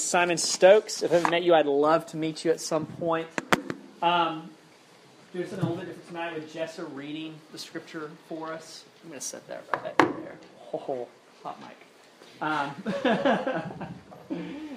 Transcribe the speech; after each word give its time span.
Simon 0.00 0.38
Stokes. 0.38 1.02
If 1.02 1.12
I 1.12 1.16
haven't 1.16 1.30
met 1.30 1.42
you, 1.42 1.54
I'd 1.54 1.66
love 1.66 2.06
to 2.06 2.16
meet 2.16 2.44
you 2.44 2.50
at 2.50 2.60
some 2.60 2.86
point. 2.86 3.26
Um, 4.02 4.50
doing 5.32 5.46
something 5.48 5.66
a 5.66 5.70
little 5.70 5.76
bit 5.76 5.86
different 5.86 6.08
tonight 6.08 6.34
with 6.34 6.52
Jessa 6.52 6.88
reading 6.94 7.34
the 7.52 7.58
scripture 7.58 8.10
for 8.28 8.52
us. 8.52 8.84
I'm 9.02 9.10
going 9.10 9.20
to 9.20 9.26
set 9.26 9.46
that 9.48 9.64
right 9.72 9.98
there. 9.98 10.38
Oh, 10.72 11.08
hot 11.42 11.60
mic. 11.60 11.76
Um, 12.40 12.74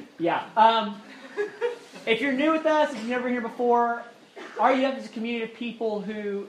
yeah. 0.20 0.44
Um, 0.58 1.02
if 2.06 2.22
you're 2.22 2.34
new 2.34 2.52
with 2.52 2.66
us, 2.66 2.92
if 2.92 2.98
you've 2.98 3.10
never 3.10 3.24
been 3.24 3.34
here 3.34 3.42
before, 3.42 4.04
RUF 4.60 4.98
is 4.98 5.06
a 5.06 5.10
community 5.10 5.52
of 5.52 5.58
people 5.58 6.02
who 6.02 6.48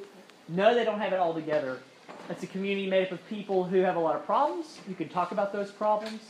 know 0.48 0.74
they 0.74 0.84
don't 0.84 1.00
have 1.00 1.12
it 1.12 1.18
all 1.18 1.34
together. 1.34 1.78
It's 2.28 2.42
a 2.42 2.46
community 2.46 2.88
made 2.88 3.06
up 3.06 3.12
of 3.12 3.28
people 3.28 3.64
who 3.64 3.78
have 3.78 3.96
a 3.96 4.00
lot 4.00 4.16
of 4.16 4.24
problems, 4.24 4.78
who 4.86 4.94
can 4.94 5.08
talk 5.08 5.32
about 5.32 5.52
those 5.52 5.70
problems, 5.70 6.20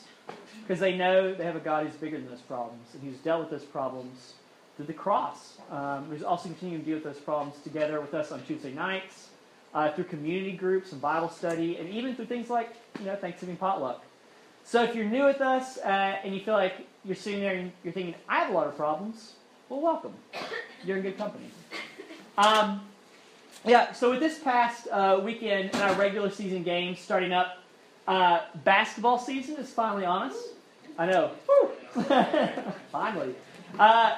because 0.72 0.80
they 0.80 0.96
know 0.96 1.34
they 1.34 1.44
have 1.44 1.54
a 1.54 1.60
God 1.60 1.84
who's 1.84 1.94
bigger 1.96 2.16
than 2.16 2.30
those 2.30 2.40
problems 2.40 2.94
and 2.94 3.02
who's 3.02 3.18
dealt 3.18 3.40
with 3.40 3.50
those 3.50 3.62
problems 3.62 4.32
through 4.74 4.86
the 4.86 4.94
cross. 4.94 5.58
Um, 5.70 6.06
who's 6.06 6.22
also 6.22 6.48
continuing 6.48 6.82
to 6.82 6.86
deal 6.86 6.94
with 6.94 7.04
those 7.04 7.22
problems 7.22 7.56
together 7.62 8.00
with 8.00 8.14
us 8.14 8.32
on 8.32 8.42
Tuesday 8.44 8.72
nights, 8.72 9.28
uh, 9.74 9.92
through 9.92 10.04
community 10.04 10.52
groups 10.52 10.92
and 10.92 10.98
Bible 11.02 11.28
study, 11.28 11.76
and 11.76 11.90
even 11.90 12.16
through 12.16 12.24
things 12.24 12.48
like 12.48 12.70
you 12.98 13.04
know 13.04 13.14
Thanksgiving 13.16 13.56
potluck. 13.56 14.02
So 14.64 14.82
if 14.82 14.94
you're 14.94 15.04
new 15.04 15.26
with 15.26 15.42
us 15.42 15.76
uh, 15.76 16.16
and 16.24 16.34
you 16.34 16.40
feel 16.40 16.54
like 16.54 16.86
you're 17.04 17.16
sitting 17.16 17.40
there 17.40 17.56
and 17.56 17.70
you're 17.84 17.92
thinking, 17.92 18.14
I 18.26 18.38
have 18.38 18.48
a 18.48 18.54
lot 18.54 18.66
of 18.66 18.74
problems, 18.74 19.34
well, 19.68 19.82
welcome. 19.82 20.14
You're 20.86 20.96
in 20.96 21.02
good 21.02 21.18
company. 21.18 21.50
Um, 22.38 22.80
yeah, 23.66 23.92
so 23.92 24.12
with 24.12 24.20
this 24.20 24.38
past 24.38 24.88
uh, 24.90 25.20
weekend 25.22 25.74
and 25.74 25.82
our 25.82 25.92
regular 25.96 26.30
season 26.30 26.62
games 26.62 26.98
starting 26.98 27.34
up, 27.34 27.58
uh, 28.08 28.40
basketball 28.64 29.18
season 29.18 29.56
is 29.56 29.68
finally 29.68 30.06
on 30.06 30.30
us. 30.30 30.36
I 30.98 31.06
know. 31.06 31.32
finally. 32.92 33.34
Uh, 33.78 34.16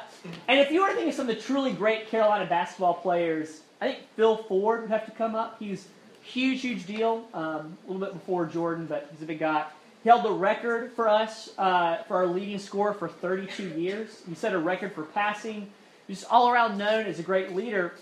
and 0.48 0.60
if 0.60 0.70
you 0.70 0.82
were 0.82 0.88
to 0.88 0.94
think 0.94 1.08
of 1.08 1.14
some 1.14 1.28
of 1.28 1.34
the 1.34 1.40
truly 1.40 1.72
great 1.72 2.08
Carolina 2.08 2.46
basketball 2.46 2.94
players, 2.94 3.60
I 3.80 3.88
think 3.92 3.98
Phil 4.16 4.36
Ford 4.36 4.82
would 4.82 4.90
have 4.90 5.04
to 5.06 5.12
come 5.12 5.34
up. 5.34 5.56
He's 5.58 5.86
huge, 6.22 6.62
huge 6.62 6.86
deal. 6.86 7.26
Um, 7.34 7.76
a 7.84 7.92
little 7.92 8.04
bit 8.04 8.12
before 8.12 8.46
Jordan, 8.46 8.86
but 8.86 9.08
he's 9.12 9.22
a 9.22 9.26
big 9.26 9.40
guy. 9.40 9.66
He 10.02 10.08
held 10.08 10.24
the 10.24 10.32
record 10.32 10.92
for 10.92 11.08
us 11.08 11.50
uh, 11.56 12.02
for 12.04 12.16
our 12.16 12.26
leading 12.26 12.58
scorer 12.58 12.92
for 12.92 13.08
32 13.08 13.80
years. 13.80 14.22
He 14.28 14.34
set 14.34 14.52
a 14.52 14.58
record 14.58 14.92
for 14.92 15.02
passing. 15.02 15.70
He's 16.06 16.24
all 16.24 16.50
around 16.50 16.76
known 16.76 17.06
as 17.06 17.18
a 17.18 17.22
great 17.22 17.54
leader. 17.54 17.94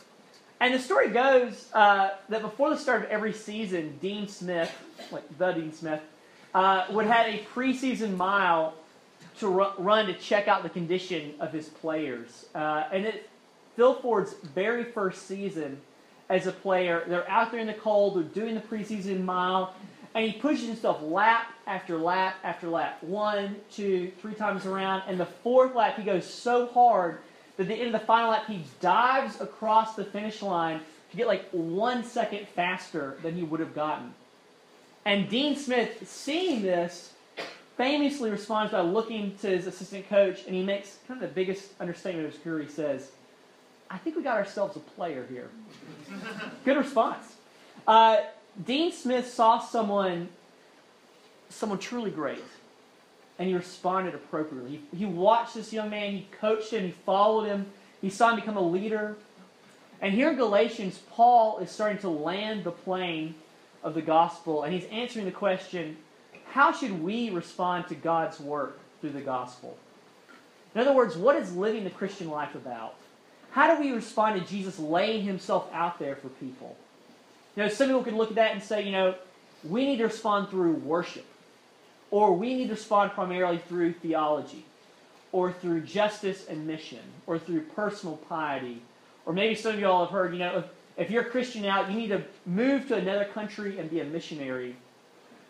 And 0.61 0.75
the 0.75 0.79
story 0.79 1.11
goes 1.11 1.69
uh, 1.73 2.11
that 2.29 2.43
before 2.43 2.71
the 2.71 2.77
start 2.77 3.05
of 3.05 3.11
every 3.11 3.33
season, 3.33 3.99
Dean 4.01 4.29
Smith, 4.29 4.73
like 5.11 5.39
the 5.39 5.53
Dean 5.53 5.73
Smith, 5.73 6.01
uh, 6.55 6.87
would 6.91 7.07
have 7.07 7.27
a 7.27 7.45
preseason 7.55 8.17
mile 8.17 8.75
to 9.39 9.49
run 9.49 10.07
to 10.07 10.15
check 10.15 10.49
out 10.49 10.63
the 10.63 10.69
condition 10.69 11.35
of 11.41 11.53
his 11.53 11.69
players. 11.69 12.47
Uh, 12.55 12.85
and 12.93 13.07
it, 13.07 13.29
Phil 13.77 13.95
Ford's 13.95 14.35
very 14.55 14.85
first 14.85 15.27
season 15.27 15.81
as 16.29 16.47
a 16.47 16.53
player, 16.53 17.05
they're 17.09 17.29
out 17.29 17.51
there 17.51 17.61
in 17.61 17.67
the 17.67 17.75
cold, 17.75 18.17
they're 18.17 18.23
doing 18.23 18.55
the 18.55 18.61
preseason 18.61 19.25
mile, 19.25 19.75
and 20.15 20.25
he 20.25 20.39
pushes 20.39 20.67
himself 20.67 21.03
lap 21.03 21.49
after 21.67 21.97
lap 21.99 22.37
after 22.45 22.69
lap, 22.69 23.03
one, 23.03 23.57
two, 23.71 24.13
three 24.21 24.35
times 24.35 24.67
around. 24.67 25.03
And 25.07 25.19
the 25.19 25.27
fourth 25.27 25.75
lap, 25.75 25.97
he 25.97 26.05
goes 26.05 26.27
so 26.27 26.67
hard 26.67 27.19
that 27.57 27.65
at 27.65 27.69
the 27.69 27.75
end 27.75 27.95
of 27.95 28.01
the 28.01 28.07
final 28.07 28.31
lap, 28.31 28.47
he 28.47 28.65
dives 28.81 29.41
across 29.41 29.95
the 29.95 30.05
finish 30.05 30.43
line 30.43 30.81
to 31.11 31.17
get 31.17 31.27
like 31.27 31.49
one 31.51 32.05
second 32.05 32.47
faster 32.49 33.17
than 33.23 33.35
he 33.35 33.43
would 33.43 33.61
have 33.61 33.75
gotten. 33.75 34.15
And 35.05 35.29
Dean 35.29 35.57
Smith, 35.57 36.09
seeing 36.09 36.63
this, 36.63 37.13
famously 37.77 38.31
responds 38.31 38.73
by 38.73 38.81
looking 38.81 39.37
to 39.39 39.49
his 39.49 39.67
assistant 39.67 40.09
coach, 40.09 40.45
and 40.47 40.55
he 40.55 40.63
makes 40.63 40.99
kind 41.09 41.23
of 41.23 41.29
the 41.29 41.35
biggest 41.35 41.71
understatement 41.81 42.27
of 42.27 42.35
his 42.35 42.43
career. 42.43 42.63
He 42.63 42.71
says, 42.71 43.11
I 43.91 43.99
think 43.99 44.17
we 44.17 44.23
got 44.23 44.37
ourselves 44.37 44.77
a 44.77 44.81
player 44.81 45.27
here. 45.29 45.51
Good 46.65 46.77
response. 46.77 47.35
Uh, 47.87 48.19
Dean 48.65 48.93
Smith 48.93 49.29
saw 49.29 49.59
someone, 49.59 50.29
someone 51.49 51.79
truly 51.79 52.11
great 52.11 52.45
and 53.39 53.49
he 53.49 53.57
responded 53.57 54.15
appropriately. 54.15 54.83
He, 54.93 54.99
he 54.99 55.07
watched 55.07 55.55
this 55.55 55.73
young 55.73 55.91
man, 55.91 56.13
he 56.13 56.29
coached 56.31 56.73
him, 56.73 56.85
he 56.85 56.93
followed 56.93 57.47
him, 57.47 57.67
he 58.01 58.11
saw 58.11 58.31
him 58.31 58.37
become 58.37 58.57
a 58.57 58.63
leader. 58.63 59.17
And 60.01 60.15
here 60.15 60.31
in 60.31 60.37
Galatians, 60.37 61.01
Paul 61.11 61.59
is 61.59 61.69
starting 61.69 61.99
to 61.99 62.09
land 62.09 62.63
the 62.63 62.71
plane 62.71 63.35
of 63.83 63.95
the 63.95 64.03
gospel, 64.03 64.63
and 64.63 64.73
he's 64.73 64.85
answering 64.91 65.25
the 65.25 65.33
question 65.33 65.97
how 66.53 66.71
should 66.71 67.03
we 67.03 67.31
respond 67.31 67.89
to 67.89 67.95
God's 67.95 68.39
work 68.39 68.79
through 69.01 69.13
the 69.13 69.23
gospel? 69.23 69.77
In 70.75 70.81
other 70.81 70.93
words, 70.93 71.17
what 71.17 71.37
is 71.37 71.57
living 71.57 71.85
the 71.85 71.91
Christian 71.91 72.29
life 72.29 72.55
about? 72.55 72.95
How 73.53 73.75
do 73.75 73.83
we 73.83 73.93
respond 73.93 74.41
to 74.41 74.47
Jesus 74.47 74.79
laying 74.79 75.23
himself 75.23 75.69
out 75.73 75.99
there 75.99 76.17
for 76.17 76.29
people? 76.29 76.77
You 77.57 77.63
know, 77.63 77.69
some 77.69 77.89
people 77.89 78.05
can 78.05 78.17
look 78.17 78.31
at 78.31 78.35
that 78.37 78.53
and 78.53 78.63
say, 78.63 78.83
you 78.83 78.93
know, 78.93 79.15
we 79.65 79.87
need 79.87 79.99
to 79.99 80.05
respond 80.05 80.49
through 80.49 80.75
worship. 80.75 81.27
Or 82.11 82.35
we 82.35 82.55
need 82.55 82.67
to 82.67 82.75
respond 82.75 83.13
primarily 83.13 83.59
through 83.59 83.95
theology, 83.95 84.67
or 85.33 85.53
through 85.53 85.83
justice 85.83 86.47
and 86.47 86.67
mission, 86.67 87.01
or 87.27 87.39
through 87.39 87.63
personal 87.63 88.17
piety. 88.17 88.83
Or 89.25 89.33
maybe 89.33 89.55
some 89.55 89.73
of 89.73 89.81
you 89.81 89.87
all 89.87 90.05
have 90.05 90.13
heard, 90.13 90.33
you 90.35 90.39
know, 90.39 90.65
if, 90.97 91.11
you're 91.11 91.23
a 91.23 91.31
Christian 91.31 91.63
now, 91.63 91.89
you 91.89 91.97
need 91.97 92.09
to 92.09 92.23
move 92.47 92.89
to 92.89 92.97
another 92.97 93.25
country 93.25 93.79
and 93.79 93.91
be 93.91 94.01
a 94.01 94.05
missionary. 94.05 94.77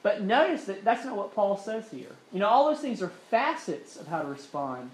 But 0.03 0.23
notice 0.23 0.65
that 0.65 0.85
that's 0.85 1.05
not 1.05 1.17
what 1.17 1.35
Paul 1.35 1.57
says 1.57 1.91
here. 1.91 2.11
You 2.33 2.41
know, 2.41 2.49
all 2.49 2.69
those 2.69 2.81
things 2.81 3.03
are 3.03 3.13
facets 3.31 3.97
of 3.97 4.07
how 4.09 4.23
to 4.23 4.29
respond. 4.29 4.91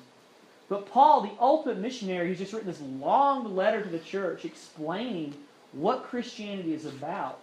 But 0.68 0.90
Paul, 0.90 1.22
the 1.22 1.32
ultimate 1.40 1.78
missionary, 1.78 2.28
he's 2.28 2.38
just 2.38 2.52
written 2.52 2.68
this 2.68 2.80
long 2.80 3.56
letter 3.56 3.82
to 3.82 3.88
the 3.88 3.98
church 3.98 4.44
explaining 4.44 5.34
what 5.72 6.04
Christianity 6.04 6.74
is 6.74 6.84
about 6.84 7.40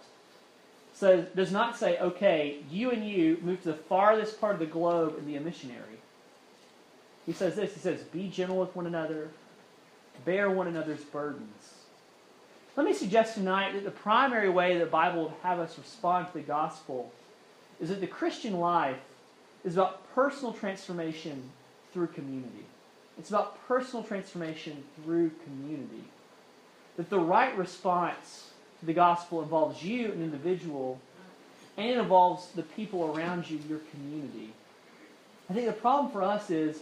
says, 0.96 1.26
does 1.34 1.52
not 1.52 1.76
say, 1.76 1.98
okay, 1.98 2.58
you 2.70 2.90
and 2.90 3.06
you 3.06 3.38
move 3.42 3.62
to 3.62 3.68
the 3.68 3.74
farthest 3.74 4.40
part 4.40 4.54
of 4.54 4.60
the 4.60 4.66
globe 4.66 5.16
and 5.18 5.26
be 5.26 5.36
a 5.36 5.40
missionary. 5.40 6.00
He 7.26 7.32
says 7.32 7.56
this 7.56 7.74
He 7.74 7.80
says, 7.80 8.00
be 8.02 8.28
gentle 8.28 8.58
with 8.58 8.74
one 8.74 8.86
another, 8.86 9.28
bear 10.24 10.50
one 10.50 10.68
another's 10.68 11.04
burdens. 11.04 11.75
Let 12.76 12.84
me 12.84 12.92
suggest 12.92 13.34
tonight 13.34 13.72
that 13.72 13.84
the 13.84 13.90
primary 13.90 14.50
way 14.50 14.76
the 14.78 14.84
Bible 14.84 15.22
will 15.22 15.36
have 15.42 15.58
us 15.58 15.78
respond 15.78 16.26
to 16.26 16.34
the 16.34 16.40
gospel 16.40 17.10
is 17.80 17.88
that 17.88 18.02
the 18.02 18.06
Christian 18.06 18.60
life 18.60 18.98
is 19.64 19.76
about 19.76 20.14
personal 20.14 20.52
transformation 20.52 21.42
through 21.94 22.08
community. 22.08 22.66
It's 23.18 23.30
about 23.30 23.66
personal 23.66 24.04
transformation 24.04 24.84
through 24.94 25.30
community. 25.44 26.04
That 26.98 27.08
the 27.08 27.18
right 27.18 27.56
response 27.56 28.50
to 28.80 28.86
the 28.86 28.92
gospel 28.92 29.42
involves 29.42 29.82
you, 29.82 30.12
an 30.12 30.22
individual, 30.22 31.00
and 31.78 31.88
it 31.88 31.96
involves 31.96 32.48
the 32.48 32.62
people 32.62 33.16
around 33.16 33.48
you, 33.48 33.58
your 33.70 33.80
community. 33.90 34.52
I 35.48 35.54
think 35.54 35.64
the 35.64 35.72
problem 35.72 36.12
for 36.12 36.22
us 36.22 36.50
is 36.50 36.80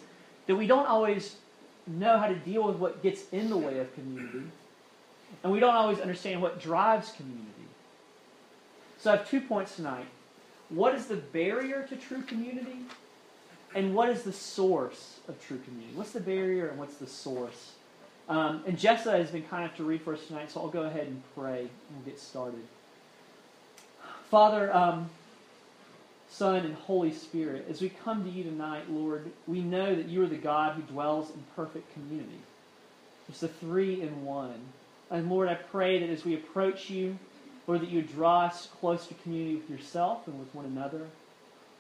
that 0.49 0.57
we 0.57 0.67
don't 0.67 0.87
always 0.87 1.37
know 1.87 2.19
how 2.19 2.27
to 2.27 2.35
deal 2.35 2.65
with 2.65 2.77
what 2.79 3.01
gets 3.01 3.29
in 3.31 3.49
the 3.49 3.57
way 3.57 3.79
of 3.79 3.95
community, 3.95 4.51
and 5.43 5.53
we 5.53 5.61
don't 5.61 5.75
always 5.75 6.01
understand 6.01 6.41
what 6.41 6.61
drives 6.61 7.13
community. 7.13 7.51
So 8.99 9.13
I 9.13 9.17
have 9.17 9.29
two 9.29 9.41
points 9.41 9.77
tonight. 9.77 10.07
What 10.69 10.95
is 10.95 11.07
the 11.07 11.17
barrier 11.17 11.87
to 11.89 11.97
true 11.97 12.23
community? 12.23 12.79
And 13.75 13.95
what 13.95 14.09
is 14.09 14.23
the 14.23 14.33
source 14.33 15.19
of 15.29 15.45
true 15.45 15.59
community? 15.59 15.95
What's 15.97 16.13
the 16.13 16.21
barrier 16.21 16.69
and 16.69 16.79
what's 16.79 16.97
the 16.97 17.07
source? 17.07 17.73
Um, 18.29 18.63
and 18.67 18.79
Jessa 18.79 19.19
has 19.19 19.31
been 19.31 19.43
kind 19.43 19.65
enough 19.65 19.77
to 19.77 19.85
read 19.85 20.01
for 20.01 20.15
us 20.15 20.27
tonight, 20.27 20.51
so 20.51 20.61
I'll 20.61 20.69
go 20.69 20.83
ahead 20.83 21.07
and 21.07 21.23
pray 21.37 21.61
and 21.61 21.97
we'll 21.97 22.05
get 22.07 22.19
started. 22.19 22.63
Father, 24.31 24.75
um, 24.75 25.11
Son, 26.31 26.57
and 26.65 26.75
Holy 26.75 27.13
Spirit, 27.13 27.67
as 27.69 27.81
we 27.81 27.91
come 27.91 28.25
to 28.25 28.31
you 28.31 28.43
tonight, 28.43 28.91
Lord, 28.91 29.31
we 29.47 29.61
know 29.61 29.95
that 29.95 30.09
you 30.09 30.23
are 30.23 30.27
the 30.27 30.37
God 30.37 30.75
who 30.75 30.83
dwells 30.83 31.31
in 31.31 31.43
perfect 31.55 31.93
community. 31.93 32.41
It's 33.29 33.41
the 33.41 33.49
three 33.49 34.01
in 34.03 34.25
one. 34.25 34.61
And 35.11 35.31
Lord, 35.31 35.49
I 35.49 35.55
pray 35.55 35.99
that 36.01 36.11
as 36.11 36.25
we 36.25 36.35
approach 36.35 36.91
you, 36.91 37.19
Lord, 37.67 37.81
that 37.83 37.91
you 37.91 38.03
draw 38.03 38.43
us 38.43 38.69
close 38.81 39.07
to 39.07 39.15
community 39.15 39.57
with 39.57 39.71
yourself 39.71 40.27
and 40.27 40.39
with 40.39 40.55
one 40.55 40.67
another. 40.67 41.07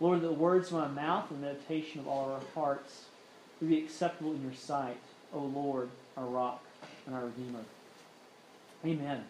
Lord, 0.01 0.21
that 0.23 0.27
the 0.27 0.33
words 0.33 0.69
of 0.69 0.75
my 0.75 0.89
mouth 0.89 1.31
and 1.31 1.43
the 1.43 1.47
meditation 1.47 2.01
of 2.01 2.09
all 2.09 2.33
our 2.33 2.41
hearts 2.55 3.05
would 3.61 3.69
be 3.71 3.79
acceptable 3.79 4.33
in 4.33 4.43
your 4.43 4.55
sight, 4.55 4.99
O 5.33 5.41
Lord, 5.41 5.89
our 6.17 6.25
rock 6.25 6.63
and 7.07 7.15
our 7.15 7.25
redeemer. 7.25 7.61
Amen. 8.85 9.25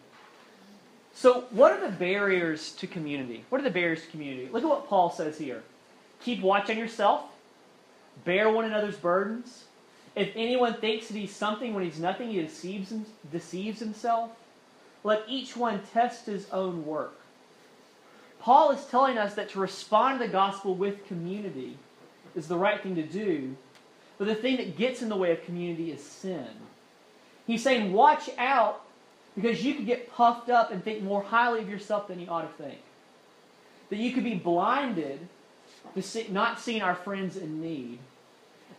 So, 1.13 1.45
what 1.51 1.71
are 1.71 1.79
the 1.79 1.95
barriers 1.95 2.73
to 2.73 2.87
community? 2.87 3.45
What 3.49 3.61
are 3.61 3.63
the 3.63 3.69
barriers 3.69 4.01
to 4.01 4.07
community? 4.07 4.49
Look 4.51 4.63
at 4.63 4.69
what 4.69 4.87
Paul 4.89 5.11
says 5.11 5.37
here. 5.37 5.63
Keep 6.21 6.41
watch 6.41 6.69
on 6.69 6.77
yourself. 6.77 7.23
Bear 8.25 8.49
one 8.49 8.65
another's 8.65 8.97
burdens. 8.97 9.64
If 10.15 10.31
anyone 10.35 10.75
thinks 10.75 11.07
that 11.07 11.17
he's 11.17 11.35
something 11.35 11.73
when 11.73 11.83
he's 11.83 11.99
nothing, 11.99 12.29
he 12.29 12.41
deceives, 12.41 12.93
deceives 13.31 13.79
himself. 13.79 14.31
Let 15.03 15.23
each 15.27 15.57
one 15.57 15.81
test 15.93 16.25
his 16.25 16.49
own 16.51 16.85
work. 16.85 17.19
Paul 18.39 18.71
is 18.71 18.85
telling 18.85 19.17
us 19.17 19.35
that 19.35 19.49
to 19.49 19.59
respond 19.59 20.19
to 20.19 20.27
the 20.27 20.31
gospel 20.31 20.75
with 20.75 21.07
community 21.07 21.77
is 22.35 22.47
the 22.47 22.57
right 22.57 22.81
thing 22.81 22.95
to 22.95 23.03
do 23.03 23.55
But 24.17 24.27
the 24.27 24.35
thing 24.35 24.57
that 24.57 24.77
gets 24.77 25.01
in 25.01 25.09
the 25.09 25.15
way 25.15 25.31
of 25.31 25.43
community 25.43 25.91
is 25.91 26.01
sin. 26.03 26.47
He's 27.45 27.63
saying, 27.63 27.91
watch 27.91 28.29
out 28.37 28.81
because 29.35 29.63
you 29.63 29.75
could 29.75 29.85
get 29.85 30.11
puffed 30.11 30.49
up 30.49 30.71
and 30.71 30.83
think 30.83 31.03
more 31.03 31.21
highly 31.21 31.59
of 31.59 31.69
yourself 31.69 32.07
than 32.07 32.19
you 32.19 32.27
ought 32.27 32.43
to 32.43 32.63
think. 32.63 32.79
That 33.89 33.97
you 33.97 34.13
could 34.13 34.23
be 34.23 34.35
blinded 34.35 35.27
to 35.93 36.01
see, 36.01 36.27
not 36.29 36.59
seeing 36.59 36.81
our 36.81 36.95
friends 36.95 37.35
in 37.35 37.61
need. 37.61 37.99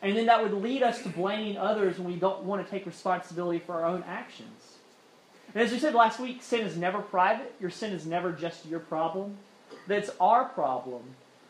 And 0.02 0.16
then 0.16 0.26
that 0.26 0.42
would 0.42 0.52
lead 0.52 0.82
us 0.82 1.02
to 1.02 1.08
blaming 1.08 1.56
others 1.56 1.98
when 1.98 2.08
we 2.08 2.16
don't 2.16 2.42
want 2.44 2.64
to 2.64 2.70
take 2.70 2.86
responsibility 2.86 3.58
for 3.58 3.74
our 3.74 3.86
own 3.86 4.04
actions. 4.06 4.76
And 5.54 5.62
as 5.62 5.72
we 5.72 5.78
said 5.78 5.94
last 5.94 6.20
week, 6.20 6.42
sin 6.42 6.60
is 6.66 6.76
never 6.76 7.00
private. 7.00 7.54
Your 7.60 7.70
sin 7.70 7.92
is 7.92 8.06
never 8.06 8.32
just 8.32 8.66
your 8.66 8.80
problem. 8.80 9.38
That's 9.86 10.10
our 10.20 10.44
problem. 10.44 11.02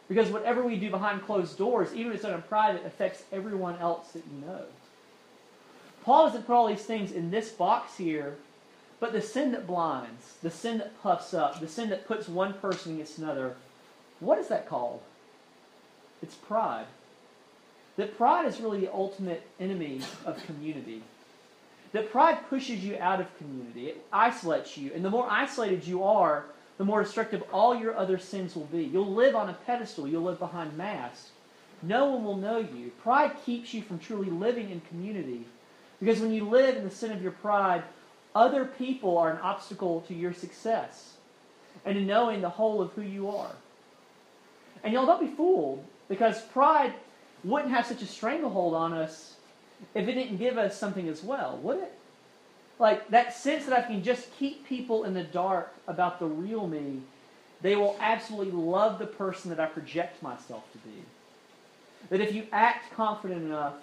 Because 0.09 0.31
whatever 0.31 0.63
we 0.65 0.77
do 0.77 0.91
behind 0.91 1.25
closed 1.25 1.59
doors, 1.59 1.93
even 1.93 2.09
if 2.09 2.15
it's 2.15 2.23
done 2.23 2.35
in 2.35 2.43
private, 2.43 2.87
affects 2.87 3.25
everyone 3.33 3.77
else 3.79 4.13
that 4.13 4.23
you 4.33 4.47
know. 4.47 4.65
Paul 6.05 6.27
doesn't 6.27 6.47
put 6.47 6.55
all 6.55 6.69
these 6.69 6.85
things 6.85 7.11
in 7.11 7.33
this 7.33 7.49
box 7.51 7.97
here, 7.97 8.37
but 9.01 9.13
the 9.13 9.21
sin 9.21 9.51
that 9.53 9.67
blinds, 9.67 10.35
the 10.41 10.51
sin 10.51 10.79
that 10.79 11.03
puffs 11.03 11.35
up, 11.35 11.61
the 11.61 11.67
sin 11.67 11.91
that 11.91 12.07
puts 12.07 12.29
one 12.29 12.55
person 12.55 12.95
against 12.95 13.19
another, 13.19 13.57
what 14.21 14.39
is 14.39 14.47
that 14.49 14.69
called? 14.69 15.03
It's 16.23 16.37
pride. 16.37 16.87
That 17.97 18.17
pride 18.17 18.47
is 18.47 18.61
really 18.61 18.81
the 18.81 18.93
ultimate 18.93 19.43
enemy 19.59 20.01
of 20.25 20.43
community. 20.45 21.03
That 21.93 22.11
pride 22.11 22.39
pushes 22.51 22.85
you 22.85 22.99
out 22.99 23.21
of 23.21 23.39
community, 23.39 23.89
it 23.89 24.07
isolates 24.13 24.77
you. 24.77 24.93
And 24.95 25.05
the 25.05 25.11
more 25.11 25.27
isolated 25.31 25.87
you 25.87 26.05
are, 26.05 26.45
the 26.79 26.85
more 26.85 27.03
destructive 27.03 27.43
all 27.53 27.75
your 27.75 27.97
other 27.97 28.19
sins 28.19 28.55
will 28.55 28.67
be. 28.67 28.85
You'll 28.85 29.15
live 29.15 29.35
on 29.35 29.49
a 29.49 29.55
pedestal, 29.55 30.07
you'll 30.07 30.25
live 30.25 30.39
behind 30.39 30.77
masks. 30.77 31.31
No 31.83 32.11
one 32.11 32.25
will 32.25 32.37
know 32.37 32.59
you. 32.59 32.91
Pride 33.03 33.33
keeps 33.45 33.73
you 33.73 33.83
from 33.83 33.99
truly 33.99 34.31
living 34.31 34.71
in 34.71 34.81
community. 34.83 35.47
Because 36.01 36.21
when 36.21 36.33
you 36.33 36.49
live 36.49 36.77
in 36.77 36.85
the 36.85 36.91
sin 36.91 37.13
of 37.13 37.23
your 37.23 37.33
pride, 37.33 37.83
other 38.35 38.67
people 38.67 39.17
are 39.17 39.31
an 39.31 39.39
obstacle 39.39 40.03
to 40.03 40.15
your 40.15 40.35
success 40.35 41.15
and 41.85 41.97
in 41.97 42.07
knowing 42.07 42.43
the 42.43 42.51
whole 42.51 42.83
of 42.83 42.93
who 42.93 43.03
you 43.03 43.31
are. 43.31 43.53
And 44.85 44.93
y'all 44.93 45.07
don't 45.07 45.21
be 45.21 45.35
fooled, 45.35 45.85
because 46.09 46.43
pride 46.43 46.93
wouldn't 47.45 47.73
have 47.73 47.87
such 47.87 48.03
a 48.03 48.07
stranglehold 48.07 48.75
on 48.75 48.93
us 48.93 49.37
if 49.95 50.09
it 50.09 50.13
didn't 50.13 50.39
give 50.39 50.59
us 50.59 50.79
something 50.79 51.09
as 51.09 51.23
well, 51.23 51.59
would 51.63 51.79
it? 51.79 51.93
Like 52.79 53.09
that 53.09 53.35
sense 53.35 53.67
that 53.67 53.79
I 53.79 53.83
can 53.83 54.03
just 54.03 54.35
keep 54.39 54.67
people 54.67 55.05
in 55.05 55.15
the 55.15 55.25
dark 55.25 55.75
about 55.87 56.19
the 56.19 56.27
real 56.27 56.67
me, 56.67 57.01
they 57.63 57.77
will 57.77 57.97
absolutely 58.01 58.53
love 58.53 58.99
the 58.99 59.07
person 59.07 59.51
that 59.51 59.61
I 59.61 59.67
project 59.67 60.23
myself 60.23 60.71
to 60.73 60.79
be. 60.79 61.03
That 62.11 62.21
if 62.21 62.35
you 62.35 62.47
act 62.53 62.93
confident 62.95 63.43
enough, 63.43 63.75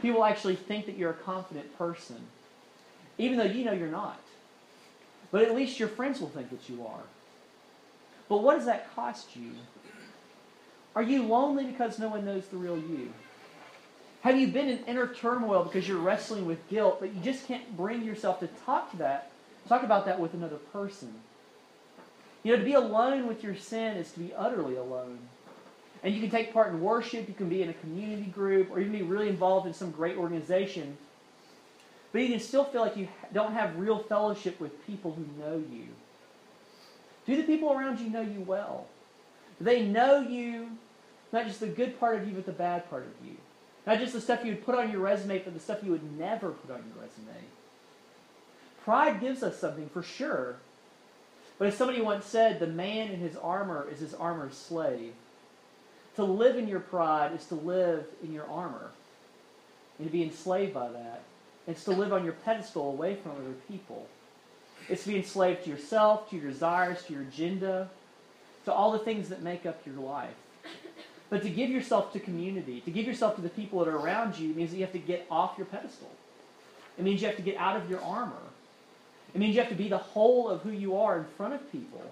people 0.00 0.24
actually 0.24 0.56
think 0.56 0.86
that 0.86 0.96
you're 0.96 1.10
a 1.10 1.14
confident 1.14 1.76
person, 1.78 2.18
even 3.18 3.38
though 3.38 3.44
you 3.44 3.64
know 3.64 3.72
you're 3.72 3.88
not. 3.88 4.20
But 5.30 5.42
at 5.42 5.54
least 5.54 5.80
your 5.80 5.88
friends 5.88 6.20
will 6.20 6.28
think 6.28 6.50
that 6.50 6.68
you 6.68 6.86
are. 6.86 7.02
But 8.28 8.42
what 8.42 8.56
does 8.56 8.66
that 8.66 8.94
cost 8.94 9.34
you? 9.34 9.52
Are 10.94 11.02
you 11.02 11.22
lonely 11.22 11.64
because 11.64 11.98
no 11.98 12.08
one 12.08 12.24
knows 12.24 12.46
the 12.46 12.56
real 12.56 12.76
you? 12.76 13.12
Have 14.22 14.38
you 14.38 14.48
been 14.48 14.68
in 14.68 14.84
inner 14.84 15.08
turmoil 15.08 15.64
because 15.64 15.88
you're 15.88 15.98
wrestling 15.98 16.46
with 16.46 16.68
guilt, 16.68 17.00
but 17.00 17.14
you 17.14 17.20
just 17.22 17.46
can't 17.48 17.76
bring 17.76 18.02
yourself 18.02 18.40
to 18.40 18.48
talk 18.64 18.90
to 18.92 18.98
that, 18.98 19.32
talk 19.68 19.82
about 19.82 20.04
that 20.06 20.20
with 20.20 20.34
another 20.34 20.58
person? 20.72 21.12
You 22.42 22.52
know, 22.52 22.58
to 22.58 22.64
be 22.64 22.74
alone 22.74 23.26
with 23.26 23.42
your 23.42 23.56
sin 23.56 23.96
is 23.96 24.12
to 24.12 24.20
be 24.20 24.34
utterly 24.34 24.76
alone. 24.76 25.18
And 26.02 26.14
you 26.14 26.20
can 26.20 26.30
take 26.30 26.52
part 26.52 26.72
in 26.72 26.80
worship, 26.80 27.28
you 27.28 27.34
can 27.34 27.48
be 27.48 27.62
in 27.62 27.68
a 27.68 27.74
community 27.74 28.30
group, 28.30 28.70
or 28.70 28.78
you 28.78 28.86
can 28.86 28.98
be 28.98 29.02
really 29.02 29.28
involved 29.28 29.66
in 29.66 29.74
some 29.74 29.92
great 29.92 30.16
organization. 30.16 30.96
But 32.12 32.22
you 32.22 32.28
can 32.28 32.40
still 32.40 32.64
feel 32.64 32.82
like 32.82 32.96
you 32.96 33.08
don't 33.32 33.54
have 33.54 33.78
real 33.78 33.98
fellowship 33.98 34.60
with 34.60 34.86
people 34.86 35.12
who 35.12 35.24
know 35.42 35.56
you. 35.56 35.86
Do 37.26 37.36
the 37.36 37.44
people 37.44 37.72
around 37.72 38.00
you 38.00 38.10
know 38.10 38.20
you 38.20 38.40
well? 38.40 38.86
They 39.62 39.82
know 39.82 40.20
you, 40.20 40.70
not 41.32 41.46
just 41.46 41.60
the 41.60 41.68
good 41.68 41.98
part 42.00 42.20
of 42.20 42.26
you, 42.26 42.34
but 42.34 42.46
the 42.46 42.52
bad 42.52 42.90
part 42.90 43.04
of 43.04 43.26
you? 43.26 43.36
Not 43.86 44.00
just 44.00 44.12
the 44.12 44.20
stuff 44.20 44.44
you 44.44 44.52
would 44.52 44.64
put 44.64 44.74
on 44.74 44.90
your 44.90 45.00
resume, 45.00 45.38
but 45.38 45.54
the 45.54 45.60
stuff 45.60 45.84
you 45.84 45.92
would 45.92 46.18
never 46.18 46.50
put 46.50 46.72
on 46.72 46.82
your 46.88 47.04
resume. 47.04 47.46
Pride 48.84 49.20
gives 49.20 49.42
us 49.42 49.58
something 49.58 49.88
for 49.88 50.02
sure. 50.02 50.56
But 51.58 51.68
as 51.68 51.76
somebody 51.76 52.00
once 52.00 52.26
said, 52.26 52.58
the 52.58 52.66
man 52.66 53.10
in 53.10 53.20
his 53.20 53.36
armor 53.36 53.86
is 53.90 54.00
his 54.00 54.14
armor's 54.14 54.56
slave. 54.56 55.12
To 56.16 56.24
live 56.24 56.56
in 56.56 56.66
your 56.66 56.80
pride 56.80 57.32
is 57.32 57.46
to 57.46 57.54
live 57.54 58.06
in 58.22 58.32
your 58.32 58.48
armor 58.48 58.90
and 59.98 60.06
to 60.08 60.12
be 60.12 60.24
enslaved 60.24 60.74
by 60.74 60.88
that. 60.88 61.22
It's 61.68 61.84
to 61.84 61.92
live 61.92 62.12
on 62.12 62.24
your 62.24 62.32
pedestal 62.32 62.88
away 62.88 63.14
from 63.14 63.32
other 63.32 63.54
people. 63.68 64.08
It's 64.88 65.04
to 65.04 65.10
be 65.10 65.16
enslaved 65.16 65.64
to 65.64 65.70
yourself, 65.70 66.28
to 66.30 66.36
your 66.36 66.50
desires, 66.50 67.04
to 67.04 67.12
your 67.12 67.22
agenda, 67.22 67.88
to 68.64 68.72
all 68.72 68.92
the 68.92 68.98
things 68.98 69.28
that 69.28 69.42
make 69.42 69.66
up 69.66 69.80
your 69.86 69.96
life. 69.96 70.34
But 71.30 71.42
to 71.42 71.48
give 71.48 71.70
yourself 71.70 72.12
to 72.12 72.20
community, 72.20 72.80
to 72.82 72.90
give 72.90 73.06
yourself 73.06 73.36
to 73.36 73.40
the 73.40 73.48
people 73.48 73.78
that 73.78 73.88
are 73.88 73.96
around 73.96 74.38
you, 74.38 74.52
means 74.54 74.70
that 74.70 74.76
you 74.76 74.82
have 74.82 74.92
to 74.92 74.98
get 74.98 75.26
off 75.30 75.54
your 75.56 75.66
pedestal. 75.66 76.10
It 76.98 77.04
means 77.04 77.22
you 77.22 77.28
have 77.28 77.36
to 77.36 77.42
get 77.42 77.56
out 77.56 77.76
of 77.76 77.88
your 77.88 78.02
armor. 78.02 78.36
It 79.34 79.40
means 79.40 79.54
you 79.54 79.62
have 79.62 79.70
to 79.70 79.76
be 79.76 79.88
the 79.88 79.98
whole 79.98 80.48
of 80.48 80.60
who 80.60 80.70
you 80.70 80.96
are 80.98 81.18
in 81.18 81.24
front 81.24 81.54
of 81.54 81.72
people. 81.72 82.02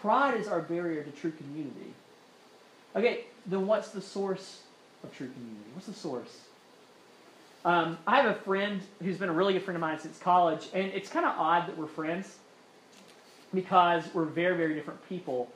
Pride 0.00 0.38
is 0.38 0.48
our 0.48 0.60
barrier 0.60 1.04
to 1.04 1.10
true 1.12 1.30
community. 1.30 1.94
Okay, 2.96 3.24
then 3.46 3.66
what's 3.66 3.90
the 3.90 4.00
source 4.00 4.62
of 5.04 5.16
true 5.16 5.28
community? 5.28 5.70
What's 5.74 5.86
the 5.86 5.94
source? 5.94 6.40
Um, 7.64 7.98
I 8.06 8.20
have 8.20 8.36
a 8.36 8.38
friend 8.40 8.80
who's 9.02 9.16
been 9.16 9.28
a 9.28 9.32
really 9.32 9.52
good 9.52 9.62
friend 9.62 9.76
of 9.76 9.80
mine 9.80 9.98
since 9.98 10.18
college, 10.18 10.68
and 10.72 10.86
it's 10.92 11.08
kind 11.08 11.26
of 11.26 11.34
odd 11.38 11.68
that 11.68 11.76
we're 11.76 11.86
friends 11.86 12.36
because 13.54 14.04
we're 14.14 14.24
very, 14.24 14.56
very 14.56 14.74
different 14.74 15.06
people. 15.08 15.50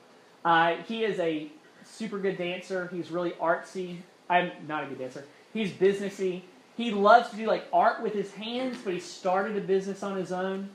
Uh, 0.45 0.77
he 0.89 1.05
is 1.05 1.19
a 1.19 1.51
super 1.85 2.19
good 2.19 2.39
dancer. 2.39 2.89
He's 2.93 3.11
really 3.11 3.33
artsy. 3.33 3.99
I'm 4.29 4.51
not 4.67 4.85
a 4.85 4.87
good 4.87 4.99
dancer. 4.99 5.25
He's 5.53 5.71
businessy. 5.71 6.43
He 6.77 6.91
loves 6.93 7.31
to 7.31 7.37
do 7.37 7.47
like 7.47 7.67
art 7.73 8.03
with 8.03 8.15
his 8.15 8.33
hands, 8.33 8.79
but 8.83 8.95
he 8.95 9.01
started 9.01 9.57
a 9.57 9.61
business 9.61 10.03
on 10.03 10.17
his 10.17 10.33
own. 10.33 10.71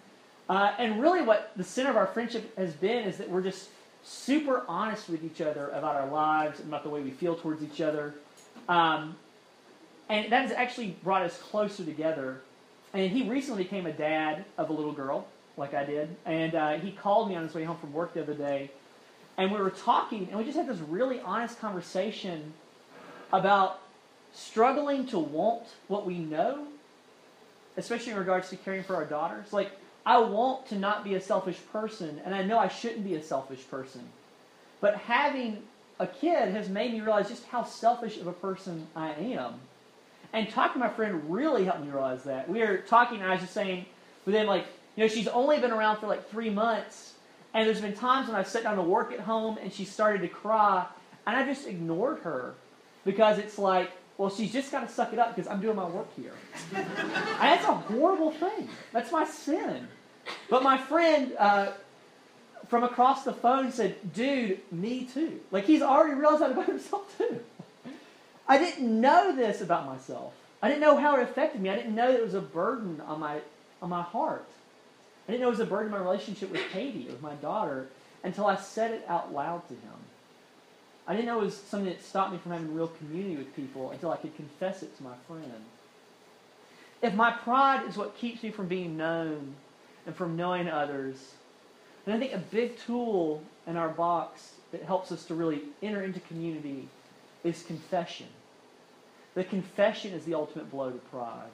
Uh, 0.48 0.74
and 0.78 1.02
really, 1.02 1.22
what 1.22 1.52
the 1.56 1.64
center 1.64 1.90
of 1.90 1.98
our 1.98 2.06
friendship 2.06 2.56
has 2.58 2.74
been 2.74 3.06
is 3.06 3.18
that 3.18 3.30
we're 3.30 3.42
just 3.42 3.70
super 4.04 4.64
honest 4.68 5.10
with 5.10 5.24
each 5.24 5.42
other 5.42 5.70
about 5.70 5.96
our 5.96 6.08
lives 6.08 6.60
and 6.60 6.68
about 6.68 6.84
the 6.84 6.90
way 6.90 7.02
we 7.02 7.10
feel 7.10 7.36
towards 7.36 7.64
each 7.64 7.82
other. 7.82 8.14
Um, 8.70 9.16
and 10.10 10.32
that 10.32 10.44
has 10.44 10.52
actually 10.52 10.96
brought 11.04 11.24
us 11.24 11.38
closer 11.40 11.84
together. 11.84 12.42
And 12.94 13.12
he 13.12 13.28
recently 13.28 13.64
became 13.64 13.88
a 13.88 13.92
dad 13.92 14.45
of 14.57 14.69
a 14.69 14.74
little 14.74 14.94
girl, 14.94 15.28
like 15.57 15.74
I 15.74 15.85
did. 15.85 16.16
And 16.26 16.56
uh, 16.56 16.74
he 16.74 16.92
called 16.92 17.30
me 17.30 17.35
on 17.35 17.44
his 17.44 17.54
way 17.54 17.64
home 17.64 17.78
from 17.78 17.94
work 17.94 18.14
the 18.14 18.21
other 18.21 18.33
day. 18.33 18.71
And 19.38 19.52
we 19.52 19.57
were 19.57 19.69
talking, 19.69 20.28
and 20.30 20.38
we 20.38 20.45
just 20.45 20.57
had 20.57 20.68
this 20.68 20.80
really 20.80 21.19
honest 21.19 21.59
conversation 21.59 22.54
about 23.33 23.81
struggling 24.33 25.07
to 25.07 25.19
want 25.19 25.64
what 25.88 26.06
we 26.06 26.19
know, 26.19 26.68
especially 27.78 28.14
in 28.14 28.18
regards 28.18 28.50
to 28.50 28.57
caring 28.57 28.83
for 28.83 28.95
our 28.95 29.06
daughters. 29.06 29.52
Like, 29.52 29.71
I 30.06 30.19
want 30.19 30.68
to 30.68 30.78
not 30.78 31.04
be 31.04 31.16
a 31.16 31.21
selfish 31.21 31.57
person, 31.71 32.21
and 32.24 32.33
I 32.33 32.44
know 32.44 32.59
I 32.59 32.68
shouldn't 32.68 33.04
be 33.04 33.16
a 33.16 33.24
selfish 33.24 33.68
person. 33.69 34.02
But 34.80 34.97
having 34.97 35.64
a 36.00 36.07
kid 36.07 36.50
has 36.50 36.69
made 36.69 36.94
me 36.94 37.02
realize 37.02 37.30
just 37.30 37.45
how 37.47 37.64
selfish 37.64 38.18
of 38.18 38.28
a 38.28 38.33
person 38.33 38.88
I 38.95 39.12
am. 39.14 39.56
And 40.31 40.50
talking 40.50 40.81
to 40.81 40.88
my 40.88 40.94
friend 40.94 41.30
really 41.30 41.66
helped 41.66 41.81
me 41.81 41.90
realize 41.90 42.24
that. 42.26 42.50
We 42.50 42.59
were 42.59 42.78
talking, 42.78 43.21
and 43.21 43.28
I 43.28 43.33
was 43.33 43.42
just 43.42 43.54
saying 43.54 43.85
with 44.26 44.35
him, 44.35 44.47
like, 44.47 44.66
you 44.95 45.04
know, 45.04 45.07
she's 45.07 45.28
only 45.28 45.59
been 45.59 45.71
around 45.71 45.97
for 45.97 46.07
like 46.07 46.30
three 46.30 46.49
months, 46.49 47.14
and 47.54 47.68
there's 47.68 47.81
been 47.81 47.94
times 47.94 48.28
when 48.28 48.35
I've 48.35 48.47
sat 48.47 48.64
down 48.64 48.78
to 48.78 48.81
work 48.81 49.11
at 49.11 49.19
home 49.19 49.57
and 49.61 49.71
she 49.71 49.85
started 49.85 50.21
to 50.21 50.28
cry, 50.28 50.85
and 51.28 51.35
I 51.35 51.45
just 51.45 51.68
ignored 51.68 52.19
her 52.19 52.56
because 53.04 53.37
it's 53.37 53.57
like, 53.57 53.92
well, 54.18 54.30
she's 54.30 54.52
just 54.52 54.71
got 54.71 54.87
to 54.87 54.94
suck 54.94 55.11
it 55.11 55.19
up 55.19 55.35
because 55.35 55.49
I'm 55.52 55.59
doing 55.61 55.75
my 55.75 55.85
work 55.85 56.07
here. 56.16 56.33
and 56.75 56.87
that's 57.40 57.66
a 57.66 57.73
horrible 57.73 58.31
thing. 58.31 58.69
That's 58.94 59.11
my 59.11 59.25
sin. 59.25 59.87
But 60.49 60.64
my 60.64 60.78
friend 60.78 61.33
uh, 61.37 61.71
from 62.68 62.83
across 62.83 63.23
the 63.23 63.33
phone 63.33 63.71
said, 63.71 63.95
dude, 64.14 64.59
me 64.71 65.06
too. 65.06 65.40
Like 65.52 65.66
he's 65.66 65.81
already 65.81 66.16
realized 66.16 66.42
that 66.42 66.52
about 66.52 66.66
himself 66.68 67.18
too. 67.18 67.42
I 68.47 68.57
didn't 68.57 69.02
know 69.02 69.35
this 69.35 69.61
about 69.61 69.85
myself. 69.85 70.33
I 70.61 70.69
didn't 70.69 70.81
know 70.81 70.97
how 70.97 71.18
it 71.18 71.23
affected 71.23 71.61
me. 71.61 71.69
I 71.69 71.75
didn't 71.75 71.95
know 71.95 72.11
that 72.11 72.19
it 72.19 72.23
was 72.23 72.33
a 72.33 72.42
burden 72.42 73.02
on 73.02 73.19
my, 73.19 73.40
on 73.81 73.90
my 73.90 74.02
heart. 74.02 74.47
I 75.28 75.32
didn't 75.32 75.42
know 75.42 75.48
it 75.48 75.52
was 75.52 75.60
a 75.60 75.66
burden 75.66 75.88
in 75.88 75.92
my 75.92 76.04
relationship 76.04 76.52
with 76.52 76.62
Katie, 76.72 77.08
with 77.10 77.22
my 77.22 77.34
daughter, 77.36 77.88
until 78.24 78.46
I 78.46 78.56
said 78.56 78.92
it 78.92 79.06
out 79.08 79.34
loud 79.34 79.68
to 79.68 79.74
him. 79.74 79.94
I 81.08 81.14
didn't 81.14 81.28
know 81.28 81.42
it 81.42 81.46
was 81.46 81.58
something 81.58 81.90
that 81.90 82.04
stopped 82.04 82.32
me 82.32 82.40
from 82.40 82.52
having 82.52 82.74
real 82.74 82.88
community 82.88 83.38
with 83.38 83.56
people 83.56 83.92
until 83.92 84.12
I 84.12 84.18
could 84.18 84.36
confess 84.36 84.84
it 84.84 84.96
to 84.98 85.04
my 85.04 85.16
friend. 85.28 85.66
If 87.02 87.14
my 87.14 87.32
pride 87.32 87.88
is 87.88 87.98
what 87.98 88.18
keeps 88.18 88.42
me 88.42 88.52
from 88.52 88.68
being 88.68 88.98
known 88.98 89.56
and 90.06 90.16
from 90.16 90.36
knowing 90.36 90.68
others, 90.68 91.34
then 92.06 92.16
I 92.16 92.20
think 92.20 92.34
a 92.34 92.40
big 92.40 92.78
tool 92.80 93.44
in 93.68 93.78
our 93.78 93.90
box 93.90 94.54
that 94.72 94.84
helps 94.84 95.12
us 95.12 95.26
to 95.26 95.36
really 95.36 95.62
enter 95.82 96.04
into 96.04 96.20
community 96.22 96.88
is 97.44 97.64
confession. 97.64 98.28
the 99.36 99.44
confession 99.44 100.14
is 100.14 100.24
the 100.24 100.34
ultimate 100.34 100.72
blow 100.72 100.90
to 100.90 100.98
pride. 100.98 101.52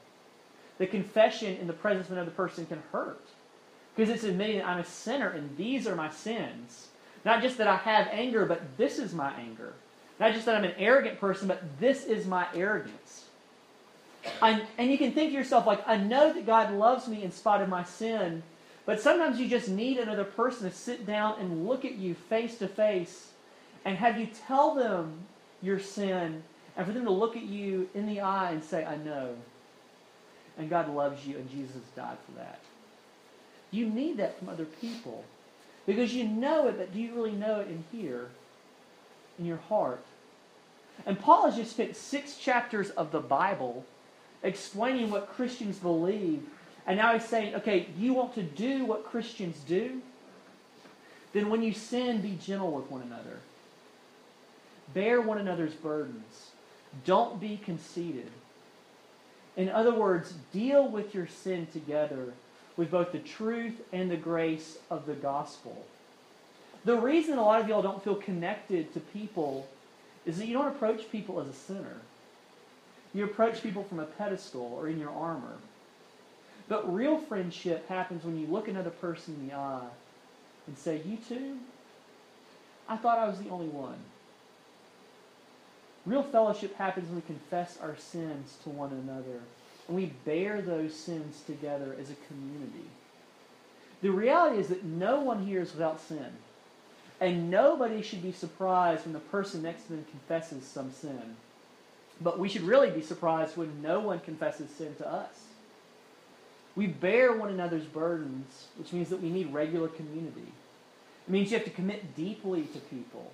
The 0.77 0.87
confession 0.87 1.57
in 1.57 1.67
the 1.67 1.73
presence 1.73 2.07
of 2.07 2.13
another 2.13 2.31
person 2.31 2.65
can 2.65 2.81
hurt. 2.91 3.25
Because 3.95 4.13
it's 4.13 4.23
admitting 4.23 4.59
that 4.59 4.67
I'm 4.67 4.79
a 4.79 4.85
sinner 4.85 5.29
and 5.29 5.55
these 5.57 5.87
are 5.87 5.95
my 5.95 6.09
sins. 6.09 6.87
Not 7.23 7.41
just 7.41 7.57
that 7.57 7.67
I 7.67 7.77
have 7.77 8.07
anger, 8.11 8.45
but 8.45 8.77
this 8.77 8.97
is 8.99 9.13
my 9.13 9.31
anger. 9.33 9.73
Not 10.19 10.33
just 10.33 10.45
that 10.45 10.55
I'm 10.55 10.63
an 10.63 10.75
arrogant 10.77 11.19
person, 11.19 11.47
but 11.47 11.61
this 11.79 12.05
is 12.05 12.25
my 12.25 12.47
arrogance. 12.55 13.25
I'm, 14.41 14.61
and 14.77 14.91
you 14.91 14.97
can 14.97 15.13
think 15.13 15.31
to 15.31 15.37
yourself, 15.37 15.65
like, 15.65 15.87
I 15.87 15.97
know 15.97 16.31
that 16.33 16.45
God 16.45 16.73
loves 16.73 17.07
me 17.07 17.23
in 17.23 17.31
spite 17.31 17.61
of 17.61 17.69
my 17.69 17.83
sin, 17.83 18.43
but 18.85 18.99
sometimes 18.99 19.39
you 19.39 19.47
just 19.47 19.67
need 19.67 19.97
another 19.97 20.23
person 20.23 20.69
to 20.69 20.75
sit 20.75 21.05
down 21.05 21.39
and 21.39 21.67
look 21.67 21.85
at 21.85 21.95
you 21.95 22.13
face 22.13 22.57
to 22.59 22.67
face 22.67 23.29
and 23.85 23.97
have 23.97 24.19
you 24.19 24.27
tell 24.47 24.75
them 24.75 25.25
your 25.61 25.79
sin 25.79 26.43
and 26.77 26.85
for 26.85 26.93
them 26.93 27.05
to 27.05 27.11
look 27.11 27.35
at 27.35 27.43
you 27.43 27.89
in 27.93 28.05
the 28.05 28.21
eye 28.21 28.51
and 28.51 28.63
say, 28.63 28.85
I 28.85 28.95
know. 28.97 29.35
And 30.57 30.69
God 30.69 30.93
loves 30.93 31.25
you 31.25 31.37
and 31.37 31.49
Jesus 31.49 31.81
died 31.95 32.17
for 32.25 32.37
that. 32.37 32.59
You 33.71 33.87
need 33.87 34.17
that 34.17 34.37
from 34.37 34.49
other 34.49 34.65
people 34.65 35.23
because 35.85 36.13
you 36.13 36.27
know 36.27 36.67
it, 36.67 36.77
but 36.77 36.93
do 36.93 36.99
you 36.99 37.13
really 37.15 37.31
know 37.31 37.59
it 37.61 37.67
in 37.67 37.83
here, 37.91 38.29
in 39.39 39.45
your 39.45 39.57
heart? 39.57 40.03
And 41.05 41.19
Paul 41.19 41.45
has 41.45 41.55
just 41.55 41.71
spent 41.71 41.95
six 41.95 42.37
chapters 42.37 42.89
of 42.91 43.11
the 43.11 43.19
Bible 43.19 43.85
explaining 44.43 45.09
what 45.09 45.33
Christians 45.33 45.77
believe. 45.77 46.43
And 46.85 46.97
now 46.97 47.13
he's 47.13 47.27
saying, 47.27 47.55
okay, 47.55 47.87
you 47.97 48.13
want 48.13 48.35
to 48.35 48.43
do 48.43 48.85
what 48.85 49.05
Christians 49.05 49.57
do? 49.67 50.01
Then 51.33 51.49
when 51.49 51.63
you 51.63 51.73
sin, 51.73 52.21
be 52.21 52.37
gentle 52.43 52.71
with 52.71 52.91
one 52.91 53.01
another. 53.01 53.39
Bear 54.93 55.21
one 55.21 55.37
another's 55.37 55.73
burdens. 55.73 56.51
Don't 57.05 57.39
be 57.39 57.57
conceited. 57.63 58.29
In 59.55 59.69
other 59.69 59.93
words, 59.93 60.33
deal 60.51 60.87
with 60.87 61.15
your 61.15 61.27
sin 61.27 61.67
together 61.71 62.33
with 62.81 62.89
both 62.89 63.11
the 63.11 63.19
truth 63.19 63.79
and 63.93 64.09
the 64.09 64.17
grace 64.17 64.79
of 64.89 65.05
the 65.05 65.13
gospel. 65.13 65.85
The 66.83 66.99
reason 66.99 67.37
a 67.37 67.43
lot 67.43 67.61
of 67.61 67.69
y'all 67.69 67.83
don't 67.83 68.03
feel 68.03 68.15
connected 68.15 68.91
to 68.95 68.99
people 68.99 69.67
is 70.25 70.39
that 70.39 70.47
you 70.47 70.53
don't 70.55 70.67
approach 70.67 71.11
people 71.11 71.39
as 71.39 71.47
a 71.47 71.53
sinner. 71.53 71.97
You 73.13 73.25
approach 73.25 73.61
people 73.61 73.83
from 73.83 73.99
a 73.99 74.05
pedestal 74.05 74.73
or 74.75 74.87
in 74.87 74.99
your 74.99 75.11
armor. 75.11 75.57
But 76.67 76.91
real 76.91 77.19
friendship 77.19 77.87
happens 77.87 78.23
when 78.23 78.39
you 78.39 78.47
look 78.47 78.67
another 78.67 78.89
person 78.89 79.35
in 79.35 79.49
the 79.49 79.53
eye 79.53 79.89
and 80.65 80.75
say, 80.75 81.03
You 81.05 81.17
too? 81.17 81.59
I 82.89 82.97
thought 82.97 83.19
I 83.19 83.27
was 83.27 83.37
the 83.37 83.49
only 83.49 83.67
one. 83.67 83.99
Real 86.07 86.23
fellowship 86.23 86.75
happens 86.77 87.09
when 87.09 87.17
we 87.17 87.21
confess 87.21 87.77
our 87.79 87.95
sins 87.95 88.57
to 88.63 88.69
one 88.69 88.89
another 88.89 89.41
we 89.93 90.07
bear 90.25 90.61
those 90.61 90.95
sins 90.95 91.41
together 91.45 91.95
as 91.99 92.09
a 92.09 92.15
community. 92.27 92.89
The 94.01 94.11
reality 94.11 94.59
is 94.59 94.67
that 94.67 94.83
no 94.83 95.19
one 95.19 95.45
here 95.45 95.61
is 95.61 95.73
without 95.73 96.01
sin. 96.01 96.31
And 97.19 97.51
nobody 97.51 98.01
should 98.01 98.23
be 98.23 98.31
surprised 98.31 99.05
when 99.05 99.13
the 99.13 99.19
person 99.19 99.61
next 99.61 99.83
to 99.83 99.89
them 99.89 100.05
confesses 100.09 100.65
some 100.65 100.91
sin. 100.91 101.35
But 102.19 102.39
we 102.39 102.49
should 102.49 102.63
really 102.63 102.89
be 102.89 103.01
surprised 103.01 103.57
when 103.57 103.81
no 103.81 103.99
one 103.99 104.19
confesses 104.19 104.71
sin 104.71 104.95
to 104.97 105.07
us. 105.07 105.45
We 106.75 106.87
bear 106.87 107.33
one 107.33 107.49
another's 107.49 107.85
burdens, 107.85 108.67
which 108.77 108.93
means 108.93 109.09
that 109.09 109.21
we 109.21 109.29
need 109.29 109.53
regular 109.53 109.87
community. 109.87 110.51
It 111.27 111.31
means 111.31 111.51
you 111.51 111.57
have 111.57 111.65
to 111.65 111.71
commit 111.71 112.15
deeply 112.15 112.63
to 112.63 112.79
people. 112.79 113.31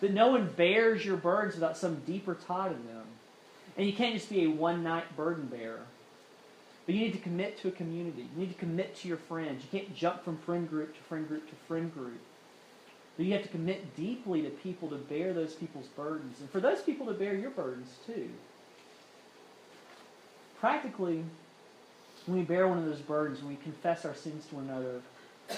That 0.00 0.12
no 0.12 0.28
one 0.28 0.50
bears 0.56 1.04
your 1.04 1.16
burdens 1.16 1.54
without 1.54 1.76
some 1.76 2.02
deeper 2.06 2.34
tie 2.34 2.68
to 2.68 2.74
them. 2.74 3.04
And 3.76 3.86
you 3.86 3.92
can't 3.92 4.14
just 4.14 4.30
be 4.30 4.44
a 4.44 4.50
one 4.50 4.82
night 4.82 5.16
burden 5.16 5.46
bearer. 5.46 5.82
But 6.86 6.94
you 6.94 7.00
need 7.00 7.12
to 7.12 7.18
commit 7.18 7.58
to 7.62 7.68
a 7.68 7.72
community. 7.72 8.28
You 8.34 8.40
need 8.40 8.52
to 8.52 8.58
commit 8.58 8.94
to 8.96 9.08
your 9.08 9.16
friends. 9.16 9.64
You 9.64 9.78
can't 9.78 9.94
jump 9.96 10.24
from 10.24 10.36
friend 10.38 10.68
group 10.68 10.94
to 10.94 11.02
friend 11.02 11.26
group 11.26 11.48
to 11.48 11.56
friend 11.66 11.92
group. 11.92 12.20
But 13.16 13.26
you 13.26 13.32
have 13.32 13.42
to 13.42 13.48
commit 13.48 13.96
deeply 13.96 14.42
to 14.42 14.50
people 14.50 14.88
to 14.90 14.96
bear 14.96 15.32
those 15.32 15.54
people's 15.54 15.86
burdens. 15.88 16.40
And 16.40 16.50
for 16.50 16.60
those 16.60 16.82
people 16.82 17.06
to 17.06 17.12
bear 17.12 17.34
your 17.34 17.50
burdens 17.50 17.88
too. 18.06 18.28
Practically, 20.60 21.24
when 22.26 22.38
we 22.38 22.44
bear 22.44 22.66
one 22.68 22.78
of 22.78 22.86
those 22.86 23.00
burdens, 23.00 23.40
when 23.40 23.50
we 23.50 23.56
confess 23.56 24.04
our 24.04 24.14
sins 24.14 24.46
to 24.46 24.56
one 24.56 24.68
another, 24.68 25.00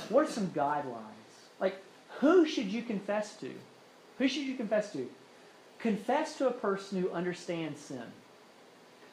what 0.09 0.27
are 0.27 0.31
some 0.31 0.49
guidelines? 0.49 1.03
Like, 1.61 1.77
who 2.19 2.47
should 2.47 2.67
you 2.67 2.83
confess 2.83 3.37
to? 3.37 3.53
Who 4.19 4.29
should 4.29 4.45
you 4.45 4.57
confess 4.57 4.93
to? 4.93 5.09
Confess 5.79 6.37
to 6.39 6.49
a 6.49 6.53
person 6.53 7.01
who 7.01 7.11
understands 7.11 7.81
sin. 7.81 8.03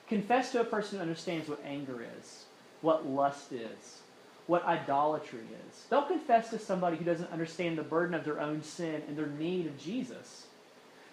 Confess 0.08 0.52
to 0.52 0.62
a 0.62 0.66
person 0.66 0.98
who 0.98 1.02
understands 1.02 1.50
what 1.50 1.64
anger 1.66 2.06
is, 2.20 2.46
what 2.82 3.08
lust 3.08 3.52
is, 3.52 4.02
what 4.48 4.66
idolatry 4.66 5.40
is. 5.40 5.86
Don't 5.90 6.08
confess 6.08 6.50
to 6.50 6.60
somebody 6.60 6.98
who 6.98 7.06
doesn't 7.06 7.32
understand 7.32 7.78
the 7.78 7.84
burden 7.84 8.14
of 8.14 8.26
their 8.26 8.40
own 8.40 8.64
sin 8.64 9.02
and 9.08 9.18
their 9.18 9.28
need 9.28 9.68
of 9.68 9.80
Jesus. 9.80 10.48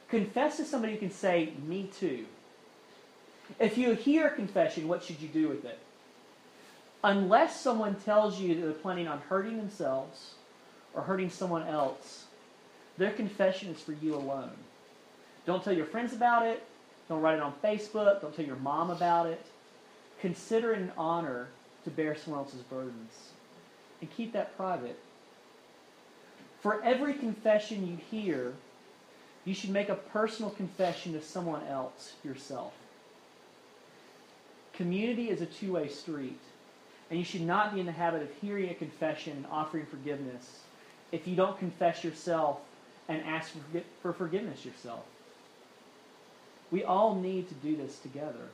Confess 0.09 0.57
to 0.57 0.65
somebody 0.65 0.95
who 0.95 0.99
can 0.99 1.11
say, 1.11 1.53
Me 1.67 1.89
too. 1.99 2.27
If 3.59 3.79
you 3.79 3.95
hear 3.95 4.29
confession, 4.31 4.89
what 4.89 5.03
should 5.03 5.21
you 5.21 5.29
do 5.29 5.49
with 5.49 5.65
it? 5.65 5.79
Unless 7.03 7.61
someone 7.61 7.95
tells 7.95 8.39
you 8.39 8.55
that 8.55 8.61
they're 8.61 8.73
planning 8.73 9.09
on 9.09 9.21
hurting 9.21 9.57
themselves 9.57 10.35
or 10.95 11.03
hurting 11.03 11.31
someone 11.31 11.67
else, 11.67 12.27
their 12.99 13.11
confession 13.13 13.71
is 13.71 13.81
for 13.81 13.93
you 13.93 14.15
alone. 14.15 14.53
Don't 15.47 15.63
tell 15.63 15.73
your 15.73 15.87
friends 15.87 16.13
about 16.13 16.47
it. 16.47 16.63
Don't 17.09 17.21
write 17.21 17.37
it 17.37 17.43
on 17.43 17.55
Facebook. 17.63 18.21
Don't 18.21 18.35
tell 18.35 18.45
your 18.45 18.57
mom 18.57 18.91
about 18.91 19.27
it. 19.27 19.45
Consider 20.21 20.73
it 20.73 20.79
an 20.79 20.93
honor 20.97 21.49
to 21.85 21.91
bear 21.91 22.15
someone 22.15 22.45
else's 22.45 22.63
burdens. 22.63 23.31
And 24.01 24.11
keep 24.15 24.33
that 24.33 24.57
private. 24.57 24.99
For 26.61 26.83
every 26.83 27.15
confession 27.15 27.87
you 27.87 27.99
hear, 28.11 28.53
you 29.45 29.55
should 29.55 29.71
make 29.71 29.89
a 29.89 29.95
personal 29.95 30.51
confession 30.51 31.13
to 31.15 31.23
someone 31.23 31.67
else 31.67 32.13
yourself. 32.23 32.73
Community 34.75 35.31
is 35.31 35.41
a 35.41 35.47
two 35.47 35.73
way 35.73 35.89
street, 35.89 36.39
and 37.11 37.19
you 37.19 37.25
should 37.25 37.43
not 37.43 37.75
be 37.75 37.81
in 37.81 37.87
the 37.87 37.93
habit 37.93 38.23
of 38.23 38.31
hearing 38.41 38.71
a 38.71 38.75
confession 38.75 39.33
and 39.33 39.47
offering 39.51 39.87
forgiveness 39.87 40.61
if 41.13 41.27
you 41.27 41.35
don't 41.35 41.59
confess 41.59 42.05
yourself 42.05 42.61
and 43.09 43.23
ask 43.25 43.53
for 44.03 44.13
forgiveness 44.13 44.65
yourself. 44.65 45.05
We 46.71 46.85
all 46.85 47.15
need 47.15 47.49
to 47.49 47.55
do 47.55 47.77
this 47.77 47.99
together. 47.99 48.49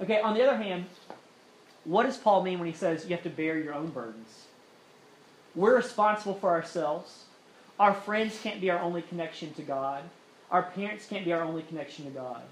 Okay, 0.00 0.20
on 0.20 0.34
the 0.34 0.42
other 0.42 0.56
hand, 0.56 0.86
what 1.84 2.04
does 2.04 2.16
Paul 2.16 2.42
mean 2.42 2.58
when 2.58 2.68
he 2.68 2.74
says 2.74 3.04
you 3.04 3.14
have 3.14 3.22
to 3.24 3.30
bear 3.30 3.58
your 3.58 3.74
own 3.74 3.88
burdens? 3.88 4.46
We're 5.54 5.76
responsible 5.76 6.34
for 6.34 6.50
ourselves. 6.50 7.24
Our 7.78 7.94
friends 7.94 8.38
can't 8.42 8.60
be 8.60 8.70
our 8.70 8.78
only 8.78 9.02
connection 9.02 9.52
to 9.54 9.62
God. 9.62 10.02
Our 10.50 10.62
parents 10.62 11.06
can't 11.06 11.24
be 11.24 11.32
our 11.32 11.42
only 11.42 11.62
connection 11.62 12.04
to 12.04 12.10
God. 12.10 12.42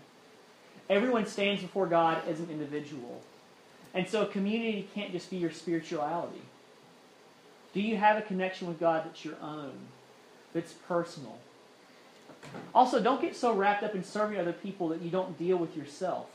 Everyone 0.88 1.26
stands 1.26 1.61
before 1.62 1.87
God 1.87 2.23
as 2.26 2.40
an 2.40 2.49
individual. 2.50 3.21
And 3.93 4.09
so 4.09 4.23
a 4.23 4.26
community 4.26 4.88
can't 4.95 5.12
just 5.12 5.31
be 5.31 5.37
your 5.37 5.50
spirituality. 5.50 6.43
Do 7.75 7.81
you 7.81 7.97
have 7.97 8.17
a 8.17 8.23
connection 8.23 8.69
with 8.69 8.81
God 8.81 9.05
that's 9.05 9.25
your 9.25 9.37
own, 9.43 9.73
that's 10.55 10.73
personal? 10.73 11.38
Also, 12.75 13.02
don't 13.02 13.21
get 13.21 13.37
so 13.37 13.52
wrapped 13.52 13.83
up 13.83 13.95
in 13.95 14.05
serving 14.05 14.38
other 14.38 14.52
people 14.52 14.88
that 14.88 15.00
you 15.02 15.11
don't 15.11 15.38
deal 15.38 15.57
with 15.57 15.76
yourself. 15.76 16.26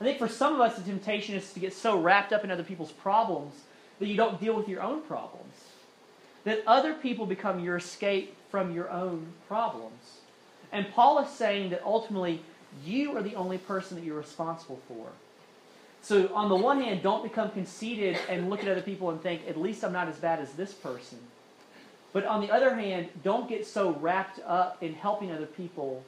I 0.00 0.04
think 0.04 0.18
for 0.18 0.28
some 0.28 0.54
of 0.54 0.60
us, 0.60 0.76
the 0.76 0.82
temptation 0.82 1.34
is 1.34 1.52
to 1.52 1.60
get 1.60 1.74
so 1.74 2.00
wrapped 2.00 2.32
up 2.32 2.44
in 2.44 2.50
other 2.50 2.62
people's 2.62 2.92
problems 2.92 3.54
that 3.98 4.06
you 4.06 4.16
don't 4.16 4.40
deal 4.40 4.54
with 4.54 4.68
your 4.68 4.82
own 4.82 5.02
problems. 5.02 5.54
That 6.44 6.62
other 6.66 6.94
people 6.94 7.26
become 7.26 7.60
your 7.60 7.76
escape 7.76 8.34
from 8.50 8.74
your 8.74 8.90
own 8.90 9.26
problems. 9.46 10.18
And 10.72 10.90
Paul 10.92 11.18
is 11.18 11.28
saying 11.30 11.70
that 11.70 11.82
ultimately, 11.84 12.42
you 12.84 13.16
are 13.16 13.22
the 13.22 13.34
only 13.34 13.58
person 13.58 13.96
that 13.96 14.04
you're 14.04 14.16
responsible 14.16 14.80
for. 14.88 15.08
So, 16.02 16.34
on 16.34 16.48
the 16.48 16.56
one 16.56 16.80
hand, 16.80 17.02
don't 17.02 17.22
become 17.22 17.50
conceited 17.50 18.18
and 18.28 18.48
look 18.48 18.62
at 18.62 18.68
other 18.68 18.80
people 18.80 19.10
and 19.10 19.20
think, 19.22 19.42
at 19.46 19.58
least 19.58 19.84
I'm 19.84 19.92
not 19.92 20.08
as 20.08 20.16
bad 20.16 20.38
as 20.38 20.52
this 20.52 20.72
person. 20.72 21.18
But 22.12 22.24
on 22.24 22.40
the 22.40 22.50
other 22.50 22.74
hand, 22.74 23.08
don't 23.22 23.48
get 23.48 23.66
so 23.66 23.92
wrapped 23.92 24.40
up 24.46 24.82
in 24.82 24.94
helping 24.94 25.30
other 25.30 25.46
people 25.46 26.04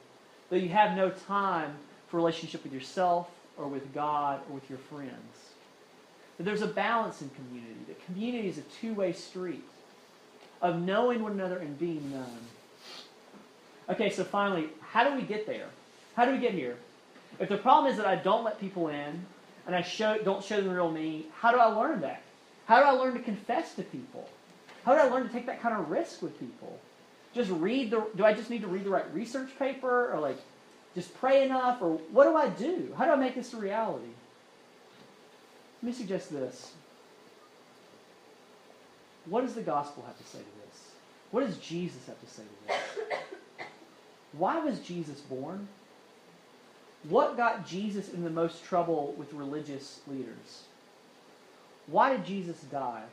that 0.49 0.59
you 0.59 0.69
have 0.69 0.97
no 0.97 1.09
time 1.09 1.75
for 2.07 2.17
relationship 2.17 2.63
with 2.63 2.73
yourself 2.73 3.29
or 3.57 3.67
with 3.67 3.93
God 3.93 4.41
or 4.49 4.55
with 4.55 4.69
your 4.69 4.79
friends. 4.79 5.51
That 6.37 6.43
there's 6.43 6.61
a 6.61 6.67
balance 6.67 7.21
in 7.21 7.29
community. 7.29 7.79
That 7.87 8.05
community 8.05 8.47
is 8.47 8.57
a 8.57 8.63
two-way 8.81 9.13
street 9.13 9.63
of 10.61 10.81
knowing 10.81 11.21
one 11.21 11.33
another 11.33 11.57
and 11.57 11.77
being 11.79 12.11
known. 12.11 12.39
Okay, 13.89 14.09
so 14.09 14.23
finally, 14.23 14.69
how 14.81 15.09
do 15.09 15.15
we 15.15 15.21
get 15.21 15.45
there? 15.45 15.67
How 16.15 16.25
do 16.25 16.31
we 16.31 16.37
get 16.37 16.53
here? 16.53 16.77
If 17.39 17.49
the 17.49 17.57
problem 17.57 17.91
is 17.91 17.97
that 17.97 18.05
I 18.05 18.15
don't 18.15 18.43
let 18.43 18.59
people 18.59 18.87
in 18.89 19.25
and 19.65 19.75
I 19.75 19.81
show, 19.81 20.17
don't 20.23 20.43
show 20.43 20.57
them 20.57 20.67
the 20.67 20.75
real 20.75 20.91
me, 20.91 21.25
how 21.39 21.51
do 21.51 21.57
I 21.57 21.65
learn 21.65 22.01
that? 22.01 22.21
How 22.65 22.79
do 22.79 22.85
I 22.85 22.91
learn 22.91 23.13
to 23.13 23.19
confess 23.19 23.73
to 23.75 23.83
people? 23.83 24.29
How 24.85 24.93
did 24.93 25.01
I 25.01 25.09
learn 25.09 25.23
to 25.23 25.29
take 25.29 25.45
that 25.45 25.61
kind 25.61 25.77
of 25.79 25.89
risk 25.89 26.21
with 26.21 26.39
people? 26.39 26.79
Just 27.33 27.49
read 27.51 27.91
the. 27.91 28.05
Do 28.15 28.25
I 28.25 28.33
just 28.33 28.49
need 28.49 28.61
to 28.61 28.67
read 28.67 28.83
the 28.83 28.89
right 28.89 29.11
research 29.13 29.49
paper, 29.57 30.11
or 30.13 30.19
like, 30.19 30.37
just 30.93 31.13
pray 31.19 31.43
enough? 31.43 31.81
Or 31.81 31.97
what 32.11 32.25
do 32.25 32.35
I 32.35 32.49
do? 32.49 32.93
How 32.97 33.05
do 33.05 33.11
I 33.11 33.15
make 33.15 33.35
this 33.35 33.53
a 33.53 33.57
reality? 33.57 34.09
Let 35.81 35.87
me 35.87 35.93
suggest 35.93 36.31
this. 36.31 36.73
What 39.25 39.41
does 39.41 39.55
the 39.55 39.61
gospel 39.61 40.03
have 40.05 40.17
to 40.17 40.23
say 40.23 40.39
to 40.39 40.67
this? 40.67 40.91
What 41.31 41.45
does 41.45 41.57
Jesus 41.57 42.05
have 42.07 42.19
to 42.19 42.27
say 42.27 42.43
to 42.43 42.67
this? 42.67 43.67
Why 44.33 44.59
was 44.59 44.79
Jesus 44.79 45.21
born? 45.21 45.67
What 47.09 47.37
got 47.37 47.65
Jesus 47.65 48.13
in 48.13 48.23
the 48.23 48.29
most 48.29 48.63
trouble 48.63 49.13
with 49.17 49.33
religious 49.33 50.01
leaders? 50.07 50.63
Why 51.87 52.15
did 52.15 52.25
Jesus 52.25 52.61
die? 52.61 53.03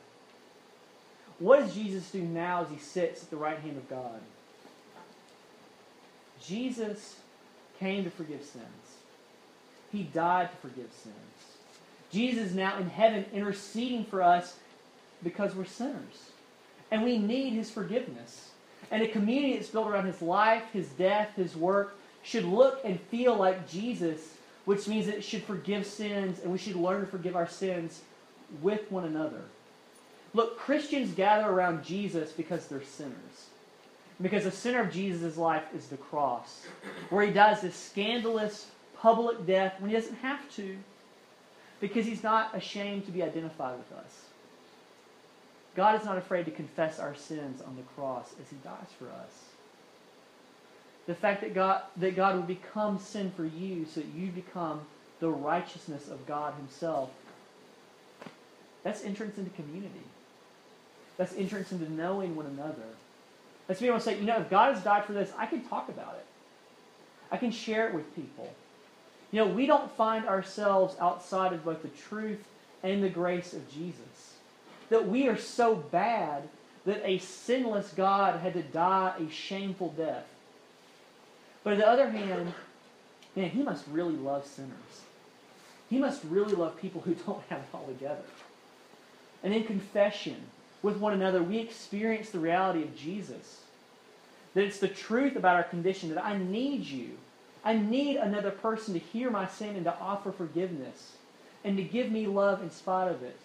What 1.41 1.59
does 1.59 1.73
Jesus 1.73 2.11
do 2.11 2.21
now 2.21 2.61
as 2.61 2.69
he 2.69 2.77
sits 2.77 3.23
at 3.23 3.31
the 3.31 3.35
right 3.35 3.57
hand 3.57 3.75
of 3.75 3.89
God? 3.89 4.21
Jesus 6.39 7.15
came 7.79 8.03
to 8.03 8.11
forgive 8.11 8.43
sins. 8.43 8.65
He 9.91 10.03
died 10.03 10.51
to 10.51 10.57
forgive 10.57 10.91
sins. 11.01 11.15
Jesus 12.11 12.49
is 12.49 12.55
now 12.55 12.77
in 12.77 12.87
heaven 12.87 13.25
interceding 13.33 14.05
for 14.05 14.21
us 14.21 14.57
because 15.23 15.55
we're 15.55 15.65
sinners. 15.65 16.29
And 16.91 17.03
we 17.03 17.17
need 17.17 17.53
his 17.53 17.71
forgiveness. 17.71 18.51
And 18.91 19.01
a 19.01 19.07
community 19.07 19.55
that's 19.55 19.69
built 19.69 19.87
around 19.87 20.05
his 20.05 20.21
life, 20.21 20.65
his 20.71 20.89
death, 20.89 21.35
his 21.35 21.55
work 21.55 21.97
should 22.21 22.45
look 22.45 22.81
and 22.83 23.01
feel 23.01 23.35
like 23.35 23.67
Jesus, 23.67 24.35
which 24.65 24.87
means 24.87 25.07
that 25.07 25.15
it 25.15 25.23
should 25.23 25.43
forgive 25.43 25.87
sins 25.87 26.39
and 26.43 26.51
we 26.51 26.59
should 26.59 26.75
learn 26.75 27.01
to 27.01 27.07
forgive 27.07 27.35
our 27.35 27.47
sins 27.47 28.01
with 28.61 28.91
one 28.91 29.05
another. 29.05 29.41
Look, 30.33 30.57
Christians 30.57 31.13
gather 31.13 31.49
around 31.49 31.83
Jesus 31.83 32.31
because 32.31 32.67
they're 32.67 32.83
sinners. 32.83 33.47
Because 34.21 34.43
the 34.43 34.51
center 34.51 34.81
of 34.81 34.91
Jesus' 34.91 35.35
life 35.35 35.63
is 35.75 35.87
the 35.87 35.97
cross, 35.97 36.67
where 37.09 37.25
he 37.25 37.31
dies 37.33 37.61
this 37.61 37.75
scandalous 37.75 38.67
public 38.99 39.45
death 39.47 39.73
when 39.79 39.89
he 39.89 39.95
doesn't 39.95 40.17
have 40.17 40.47
to, 40.55 40.77
because 41.79 42.05
he's 42.05 42.23
not 42.23 42.55
ashamed 42.55 43.05
to 43.05 43.11
be 43.11 43.23
identified 43.23 43.77
with 43.77 43.91
us. 43.97 44.25
God 45.75 45.99
is 45.99 46.05
not 46.05 46.17
afraid 46.17 46.45
to 46.45 46.51
confess 46.51 46.99
our 46.99 47.15
sins 47.15 47.61
on 47.61 47.75
the 47.75 47.81
cross 47.95 48.33
as 48.41 48.49
he 48.49 48.57
dies 48.57 48.89
for 48.99 49.05
us. 49.05 49.45
The 51.07 51.15
fact 51.15 51.41
that 51.41 51.55
God, 51.55 51.81
that 51.97 52.15
God 52.15 52.35
would 52.35 52.47
become 52.47 52.99
sin 52.99 53.31
for 53.35 53.45
you 53.45 53.85
so 53.85 54.01
that 54.01 54.09
you 54.13 54.27
become 54.27 54.81
the 55.19 55.29
righteousness 55.29 56.07
of 56.09 56.27
God 56.27 56.53
himself, 56.55 57.09
that's 58.83 59.03
entrance 59.03 59.37
into 59.37 59.49
community. 59.51 60.03
That's 61.21 61.35
entrance 61.35 61.71
into 61.71 61.87
knowing 61.91 62.35
one 62.35 62.47
another. 62.47 62.81
That's 63.67 63.79
being 63.79 63.91
able 63.91 63.99
to 63.99 64.03
say, 64.03 64.17
you 64.17 64.25
know, 64.25 64.39
if 64.39 64.49
God 64.49 64.73
has 64.73 64.83
died 64.83 65.05
for 65.05 65.13
this, 65.13 65.31
I 65.37 65.45
can 65.45 65.63
talk 65.63 65.87
about 65.87 66.15
it. 66.15 66.25
I 67.31 67.37
can 67.37 67.51
share 67.51 67.87
it 67.87 67.93
with 67.93 68.15
people. 68.15 68.51
You 69.31 69.45
know, 69.45 69.53
we 69.53 69.67
don't 69.67 69.91
find 69.91 70.27
ourselves 70.27 70.95
outside 70.99 71.53
of 71.53 71.63
both 71.63 71.83
the 71.83 71.89
truth 71.89 72.43
and 72.81 73.03
the 73.03 73.09
grace 73.09 73.53
of 73.53 73.71
Jesus 73.71 74.33
that 74.89 75.07
we 75.07 75.27
are 75.27 75.37
so 75.37 75.75
bad 75.75 76.49
that 76.87 77.07
a 77.07 77.19
sinless 77.19 77.93
God 77.93 78.39
had 78.39 78.53
to 78.53 78.63
die 78.63 79.13
a 79.19 79.29
shameful 79.29 79.89
death. 79.89 80.25
But 81.63 81.73
on 81.73 81.79
the 81.79 81.87
other 81.87 82.09
hand, 82.09 82.51
man, 83.35 83.51
he 83.51 83.61
must 83.61 83.85
really 83.91 84.15
love 84.15 84.47
sinners. 84.47 84.71
He 85.87 85.99
must 85.99 86.23
really 86.23 86.55
love 86.55 86.81
people 86.81 87.01
who 87.01 87.13
don't 87.27 87.43
have 87.49 87.59
it 87.59 87.65
all 87.75 87.85
together. 87.85 88.25
And 89.43 89.53
in 89.53 89.65
confession 89.65 90.47
with 90.81 90.97
one 90.97 91.13
another, 91.13 91.43
we 91.43 91.59
experience 91.59 92.29
the 92.29 92.39
reality 92.39 92.83
of 92.83 92.95
Jesus. 92.95 93.61
That 94.53 94.65
it's 94.65 94.79
the 94.79 94.87
truth 94.87 95.35
about 95.35 95.55
our 95.55 95.63
condition, 95.63 96.13
that 96.13 96.25
I 96.25 96.37
need 96.37 96.85
you. 96.85 97.11
I 97.63 97.77
need 97.77 98.17
another 98.17 98.51
person 98.51 98.93
to 98.93 98.99
hear 98.99 99.29
my 99.29 99.47
sin 99.47 99.75
and 99.75 99.85
to 99.85 99.97
offer 99.99 100.31
forgiveness 100.31 101.13
and 101.63 101.77
to 101.77 101.83
give 101.83 102.11
me 102.11 102.25
love 102.25 102.61
in 102.61 102.71
spite 102.71 103.09
of 103.09 103.21
it. 103.23 103.37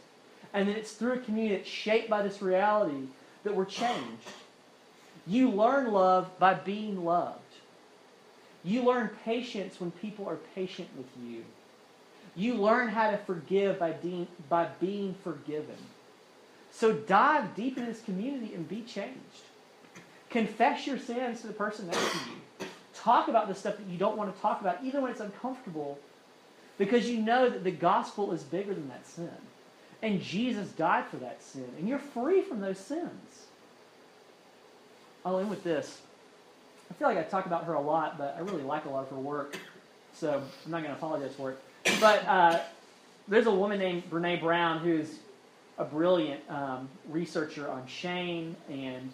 And 0.53 0.69
then 0.69 0.77
it's 0.77 0.93
through 0.93 1.15
a 1.15 1.19
community 1.19 1.57
that's 1.57 1.69
shaped 1.69 2.09
by 2.09 2.23
this 2.23 2.41
reality 2.41 3.09
that 3.45 3.55
we're 3.55 3.67
changed. 3.67 4.29
You 5.27 5.51
learn 5.51 5.93
love 5.93 6.39
by 6.39 6.55
being 6.55 7.05
loved. 7.05 7.41
You 8.65 8.83
learn 8.83 9.11
patience 9.25 9.79
when 9.79 9.91
people 9.91 10.27
are 10.27 10.39
patient 10.55 10.89
with 10.97 11.07
you. 11.23 11.45
You 12.35 12.55
learn 12.55 12.89
how 12.89 13.11
to 13.11 13.19
forgive 13.19 13.79
by, 13.79 13.95
by 14.49 14.69
being 14.81 15.15
forgiven. 15.23 15.77
So 16.77 16.93
dive 16.93 17.55
deep 17.55 17.79
into 17.79 17.91
this 17.91 18.03
community 18.03 18.53
and 18.55 18.69
be 18.69 18.83
changed. 18.83 19.17
Confess 20.29 20.87
your 20.87 20.99
sins 20.99 21.41
to 21.41 21.47
the 21.47 21.55
person 21.55 21.87
next 21.87 22.13
to 22.13 22.19
you. 22.29 22.69
Talk 22.93 23.29
about 23.29 23.49
the 23.49 23.55
stuff 23.55 23.79
that 23.79 23.87
you 23.87 23.97
don't 23.97 24.19
want 24.19 24.35
to 24.35 24.43
talk 24.43 24.61
about, 24.61 24.85
even 24.85 25.01
when 25.01 25.11
it's 25.11 25.21
uncomfortable, 25.21 25.99
because 26.77 27.09
you 27.09 27.19
know 27.19 27.49
that 27.49 27.65
the 27.65 27.71
gospel 27.71 28.31
is 28.33 28.43
bigger 28.43 28.75
than 28.75 28.91
that 28.91 29.07
sin. 29.07 29.31
And 30.03 30.21
Jesus 30.21 30.69
died 30.69 31.07
for 31.07 31.17
that 31.17 31.43
sin. 31.43 31.67
And 31.79 31.89
you're 31.89 31.99
free 31.99 32.43
from 32.43 32.61
those 32.61 32.79
sins. 32.79 33.47
I'll 35.25 35.39
end 35.39 35.49
with 35.49 35.65
this. 35.65 36.03
I 36.91 36.95
feel 36.95 37.09
like 37.09 37.17
I 37.17 37.23
talk 37.23 37.47
about 37.47 37.65
her 37.65 37.73
a 37.73 37.81
lot, 37.81 38.19
but 38.19 38.37
I 38.37 38.43
really 38.43 38.63
like 38.63 38.85
a 38.85 38.91
lot 38.91 39.05
of 39.05 39.09
her 39.09 39.17
work. 39.17 39.57
So 40.13 40.43
I'm 40.67 40.71
not 40.71 40.83
going 40.83 40.95
to 40.95 40.99
apologize 40.99 41.35
for 41.35 41.53
it. 41.53 41.59
But 42.01 42.27
uh, 42.27 42.61
there's 43.29 43.47
a 43.47 43.51
woman 43.51 43.79
named 43.79 44.11
Brene 44.11 44.43
Brown 44.43 44.81
who's 44.81 45.21
a 45.79 45.85
brilliant 45.85 46.41
um, 46.51 46.89
researcher 47.09 47.69
on 47.69 47.87
shame 47.87 48.57
and 48.69 49.11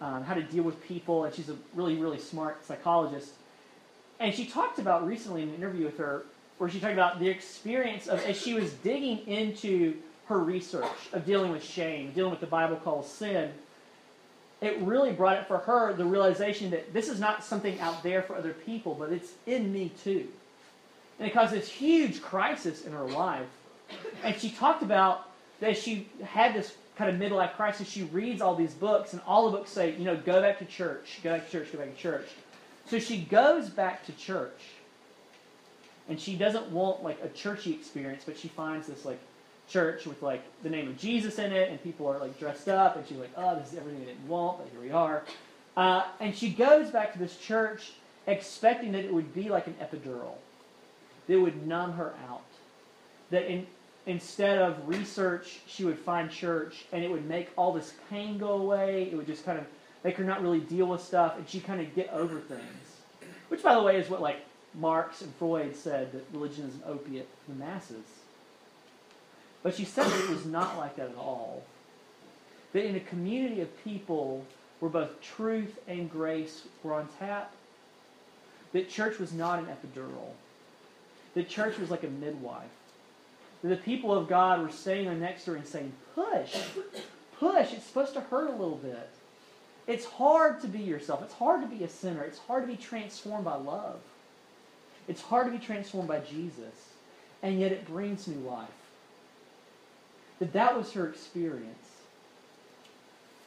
um, 0.00 0.22
how 0.24 0.34
to 0.34 0.42
deal 0.42 0.62
with 0.62 0.82
people. 0.84 1.24
And 1.24 1.34
she's 1.34 1.48
a 1.48 1.56
really, 1.74 1.96
really 1.96 2.18
smart 2.18 2.64
psychologist. 2.64 3.32
And 4.20 4.34
she 4.34 4.46
talked 4.46 4.78
about 4.78 5.06
recently 5.06 5.42
in 5.42 5.48
an 5.48 5.54
interview 5.54 5.84
with 5.84 5.98
her 5.98 6.24
where 6.58 6.68
she 6.68 6.80
talked 6.80 6.92
about 6.92 7.20
the 7.20 7.28
experience 7.28 8.08
of 8.08 8.24
as 8.24 8.40
she 8.40 8.54
was 8.54 8.72
digging 8.74 9.26
into 9.26 9.96
her 10.26 10.38
research 10.38 10.86
of 11.12 11.24
dealing 11.24 11.50
with 11.52 11.64
shame, 11.64 12.12
dealing 12.12 12.30
with 12.30 12.40
the 12.40 12.46
Bible 12.46 12.76
calls 12.76 13.10
sin, 13.10 13.50
it 14.60 14.78
really 14.80 15.12
brought 15.12 15.36
it 15.36 15.46
for 15.46 15.58
her 15.58 15.92
the 15.92 16.04
realization 16.04 16.70
that 16.70 16.92
this 16.92 17.08
is 17.08 17.20
not 17.20 17.44
something 17.44 17.78
out 17.80 18.02
there 18.02 18.22
for 18.22 18.36
other 18.36 18.52
people, 18.52 18.94
but 18.94 19.12
it's 19.12 19.32
in 19.46 19.72
me 19.72 19.92
too. 20.02 20.26
And 21.18 21.28
it 21.28 21.32
caused 21.32 21.52
this 21.52 21.68
huge 21.68 22.20
crisis 22.20 22.84
in 22.84 22.92
her 22.92 23.04
life. 23.04 23.46
And 24.24 24.36
she 24.36 24.50
talked 24.50 24.82
about 24.82 25.27
that 25.60 25.76
she 25.76 26.08
had 26.24 26.54
this 26.54 26.74
kind 26.96 27.10
of 27.10 27.30
midlife 27.30 27.54
crisis. 27.54 27.88
She 27.88 28.04
reads 28.04 28.40
all 28.40 28.54
these 28.54 28.74
books, 28.74 29.12
and 29.12 29.22
all 29.26 29.50
the 29.50 29.56
books 29.56 29.70
say, 29.70 29.92
you 29.96 30.04
know, 30.04 30.16
go 30.16 30.40
back 30.40 30.58
to 30.58 30.64
church, 30.64 31.20
go 31.22 31.32
back 31.32 31.46
to 31.46 31.52
church, 31.52 31.72
go 31.72 31.78
back 31.78 31.94
to 31.94 32.00
church. 32.00 32.28
So 32.86 32.98
she 32.98 33.18
goes 33.18 33.68
back 33.68 34.04
to 34.06 34.12
church. 34.12 34.60
And 36.08 36.18
she 36.18 36.36
doesn't 36.36 36.70
want 36.70 37.02
like 37.02 37.22
a 37.22 37.28
churchy 37.28 37.72
experience, 37.72 38.22
but 38.24 38.38
she 38.38 38.48
finds 38.48 38.86
this 38.86 39.04
like 39.04 39.20
church 39.68 40.06
with 40.06 40.22
like 40.22 40.42
the 40.62 40.70
name 40.70 40.88
of 40.88 40.96
Jesus 40.96 41.38
in 41.38 41.52
it, 41.52 41.68
and 41.70 41.82
people 41.82 42.06
are 42.06 42.18
like 42.18 42.38
dressed 42.38 42.68
up, 42.68 42.96
and 42.96 43.06
she's 43.06 43.18
like, 43.18 43.32
"Oh, 43.36 43.58
this 43.58 43.72
is 43.72 43.78
everything 43.78 44.02
I 44.02 44.06
didn't 44.06 44.26
want, 44.26 44.58
but 44.58 44.68
here 44.72 44.80
we 44.80 44.90
are." 44.90 45.24
Uh, 45.76 46.04
and 46.18 46.34
she 46.34 46.48
goes 46.48 46.90
back 46.90 47.12
to 47.12 47.18
this 47.18 47.36
church 47.36 47.92
expecting 48.26 48.92
that 48.92 49.04
it 49.04 49.12
would 49.12 49.34
be 49.34 49.48
like 49.48 49.66
an 49.66 49.74
epidural, 49.80 50.34
that 51.26 51.40
would 51.40 51.66
numb 51.66 51.92
her 51.92 52.14
out. 52.28 52.42
That 53.30 53.50
in, 53.50 53.66
instead 54.08 54.58
of 54.58 54.88
research, 54.88 55.60
she 55.66 55.84
would 55.84 55.98
find 55.98 56.30
church, 56.30 56.86
and 56.92 57.04
it 57.04 57.10
would 57.10 57.28
make 57.28 57.50
all 57.56 57.72
this 57.72 57.92
pain 58.08 58.38
go 58.38 58.54
away. 58.54 59.08
It 59.12 59.16
would 59.16 59.26
just 59.26 59.44
kind 59.44 59.58
of 59.58 59.66
make 60.02 60.16
her 60.16 60.24
not 60.24 60.42
really 60.42 60.60
deal 60.60 60.86
with 60.86 61.02
stuff, 61.02 61.36
and 61.36 61.48
she 61.48 61.60
kind 61.60 61.80
of 61.80 61.94
get 61.94 62.10
over 62.10 62.40
things. 62.40 62.96
Which, 63.48 63.62
by 63.62 63.74
the 63.74 63.82
way, 63.82 63.96
is 63.96 64.08
what 64.08 64.22
like 64.22 64.38
Marx 64.74 65.20
and 65.20 65.32
Freud 65.34 65.76
said 65.76 66.12
that 66.12 66.24
religion 66.32 66.64
is 66.66 66.74
an 66.74 66.82
opiate 66.86 67.28
for 67.44 67.52
the 67.52 67.58
masses. 67.58 68.04
But 69.62 69.74
she 69.74 69.84
said 69.84 70.06
that 70.06 70.24
it 70.24 70.30
was 70.30 70.46
not 70.46 70.78
like 70.78 70.96
that 70.96 71.10
at 71.10 71.16
all. 71.16 71.62
That 72.72 72.86
in 72.86 72.96
a 72.96 73.00
community 73.00 73.60
of 73.60 73.84
people 73.84 74.44
where 74.80 74.90
both 74.90 75.20
truth 75.20 75.78
and 75.86 76.10
grace 76.10 76.62
were 76.82 76.94
on 76.94 77.08
tap, 77.18 77.52
that 78.72 78.88
church 78.88 79.18
was 79.18 79.32
not 79.32 79.58
an 79.58 79.66
epidural. 79.66 80.32
That 81.34 81.48
church 81.48 81.78
was 81.78 81.90
like 81.90 82.04
a 82.04 82.08
midwife. 82.08 82.70
The 83.62 83.76
people 83.76 84.12
of 84.12 84.28
God 84.28 84.62
were 84.62 84.70
standing 84.70 85.06
there 85.06 85.14
next 85.14 85.44
to 85.44 85.52
her 85.52 85.56
and 85.56 85.66
saying, 85.66 85.92
Push, 86.14 86.56
push. 87.38 87.72
It's 87.72 87.86
supposed 87.86 88.14
to 88.14 88.20
hurt 88.20 88.48
a 88.48 88.52
little 88.52 88.76
bit. 88.76 89.08
It's 89.86 90.04
hard 90.04 90.60
to 90.60 90.68
be 90.68 90.80
yourself. 90.80 91.22
It's 91.22 91.34
hard 91.34 91.62
to 91.62 91.66
be 91.66 91.82
a 91.82 91.88
sinner. 91.88 92.22
It's 92.22 92.38
hard 92.38 92.62
to 92.64 92.68
be 92.68 92.76
transformed 92.76 93.44
by 93.44 93.56
love. 93.56 94.00
It's 95.08 95.22
hard 95.22 95.46
to 95.46 95.58
be 95.58 95.64
transformed 95.64 96.08
by 96.08 96.20
Jesus. 96.20 96.92
And 97.42 97.58
yet 97.58 97.72
it 97.72 97.86
brings 97.86 98.28
new 98.28 98.48
life 98.48 98.68
that 100.38 100.52
that 100.52 100.76
was 100.76 100.92
her 100.92 101.08
experience. 101.08 101.88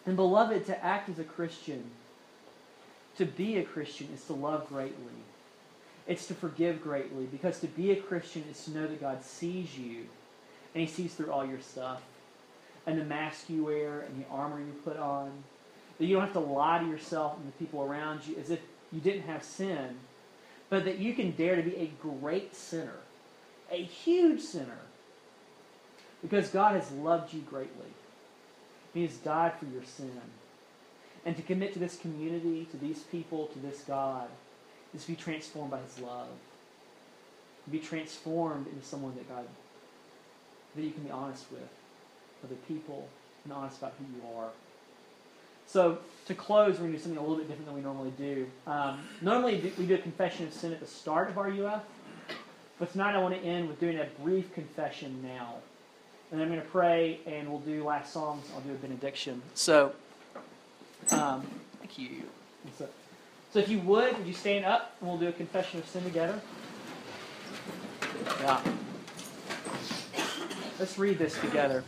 And 0.06 0.16
beloved, 0.16 0.66
to 0.66 0.84
act 0.84 1.10
as 1.10 1.20
a 1.20 1.24
Christian, 1.24 1.84
to 3.18 3.26
be 3.26 3.58
a 3.58 3.64
Christian 3.64 4.10
is 4.14 4.24
to 4.26 4.34
love 4.34 4.68
greatly. 4.68 4.96
It's 6.08 6.28
to 6.28 6.34
forgive 6.34 6.82
greatly 6.82 7.26
because 7.26 7.60
to 7.60 7.68
be 7.68 7.92
a 7.92 7.96
Christian 7.96 8.44
is 8.50 8.64
to 8.66 8.72
know 8.72 8.88
that 8.88 9.00
God 9.00 9.24
sees 9.24 9.78
you 9.78 10.06
and 10.74 10.82
He 10.82 10.88
sees 10.88 11.14
through 11.14 11.32
all 11.32 11.46
your 11.46 11.62
stuff 11.62 12.02
and 12.86 13.00
the 13.00 13.06
mask 13.06 13.50
you 13.50 13.66
wear 13.66 14.02
and 14.02 14.22
the 14.22 14.28
armor 14.30 14.60
you 14.60 14.74
put 14.84 14.98
on. 14.98 15.32
That 15.98 16.06
you 16.06 16.16
don't 16.16 16.24
have 16.24 16.34
to 16.34 16.40
lie 16.40 16.80
to 16.80 16.88
yourself 16.88 17.38
and 17.38 17.48
the 17.48 17.58
people 17.64 17.84
around 17.84 18.26
you 18.26 18.36
as 18.38 18.50
if 18.50 18.60
you 18.92 19.00
didn't 19.00 19.24
have 19.24 19.44
sin, 19.44 19.98
but 20.70 20.86
that 20.86 20.98
you 20.98 21.14
can 21.14 21.32
dare 21.32 21.56
to 21.56 21.62
be 21.62 21.76
a 21.76 21.92
great 22.02 22.56
sinner, 22.56 23.00
a 23.72 23.84
huge 23.84 24.42
sinner, 24.42 24.80
because 26.22 26.50
God 26.50 26.76
has 26.76 26.92
loved 26.92 27.34
you 27.34 27.42
greatly. 27.42 27.94
He 28.94 29.04
has 29.04 29.16
died 29.18 29.54
for 29.60 29.66
your 29.66 29.84
sin. 29.84 30.22
And 31.26 31.36
to 31.38 31.44
commit 31.44 31.74
to 31.74 31.80
this 31.80 31.98
community, 31.98 32.68
to 32.72 32.78
these 32.78 33.04
people, 33.04 33.48
to 33.48 33.60
this 33.60 33.82
God, 33.82 34.28
is 34.94 35.04
to 35.04 35.12
be 35.12 35.16
transformed 35.16 35.72
by 35.72 35.80
His 35.80 36.00
love. 36.00 36.30
Be 37.70 37.80
transformed 37.80 38.68
into 38.68 38.86
someone 38.86 39.16
that 39.16 39.30
God, 39.30 39.46
that 40.76 40.82
you 40.82 40.92
can 40.92 41.04
be 41.04 41.12
honest 41.12 41.46
with, 41.52 41.70
other 42.44 42.56
people, 42.68 43.08
and 43.44 43.54
honest 43.54 43.78
about 43.78 43.94
who 44.00 44.06
you 44.06 44.38
are. 44.38 44.50
So 45.68 46.00
to 46.26 46.36
close, 46.36 46.74
we're 46.74 46.80
going 46.80 46.92
to 46.92 46.98
do 46.98 47.04
something 47.04 47.18
a 47.18 47.22
little 47.22 47.38
bit 47.38 47.48
different 47.48 47.68
than 47.68 47.76
we 47.76 47.82
normally 47.82 48.12
do. 48.18 48.48
Um, 48.68 49.00
normally 49.22 49.72
we 49.78 49.86
do 49.86 49.96
a 49.96 50.00
confession 50.00 50.48
of 50.48 50.54
sin 50.54 50.74
at 50.74 50.80
the 50.80 50.88
start 50.88 51.30
of 51.30 51.38
our 51.38 51.50
UF, 51.50 51.84
but 52.80 52.92
tonight 52.92 53.16
I 53.16 53.20
want 53.20 53.36
to 53.36 53.42
end 53.42 53.70
with 53.70 53.80
doing 53.80 53.98
a 53.98 54.08
brief 54.22 54.54
confession 54.54 55.22
now. 55.24 55.56
And 56.32 56.42
I'm 56.42 56.48
going 56.48 56.62
to 56.62 56.68
pray, 56.68 57.20
and 57.26 57.50
we'll 57.50 57.60
do 57.60 57.84
last 57.84 58.14
songs. 58.14 58.46
I'll 58.56 58.62
do 58.62 58.72
a 58.72 58.76
benediction. 58.76 59.42
So, 59.54 59.94
um, 61.12 61.46
thank 61.80 61.98
you. 61.98 62.24
So, 63.54 63.60
if 63.60 63.68
you 63.68 63.80
would, 63.80 64.18
would 64.18 64.26
you 64.26 64.34
stand 64.34 64.64
up, 64.64 64.96
and 65.00 65.10
we'll 65.10 65.18
do 65.18 65.28
a 65.28 65.34
confession 65.34 65.80
of 65.80 65.88
sin 65.88 66.04
together? 66.04 66.40
Yeah. 68.40 68.62
Let's 70.80 70.98
read 70.98 71.18
this 71.18 71.38
together. 71.40 71.84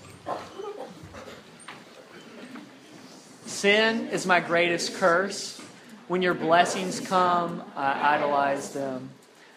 Sin 3.46 4.08
is 4.10 4.26
my 4.26 4.42
greatest 4.42 4.96
curse. 4.96 5.62
When 6.10 6.22
your 6.22 6.34
blessings 6.34 7.00
come, 7.00 7.64
I 7.78 8.16
idolize 8.16 8.74
them. 8.74 9.10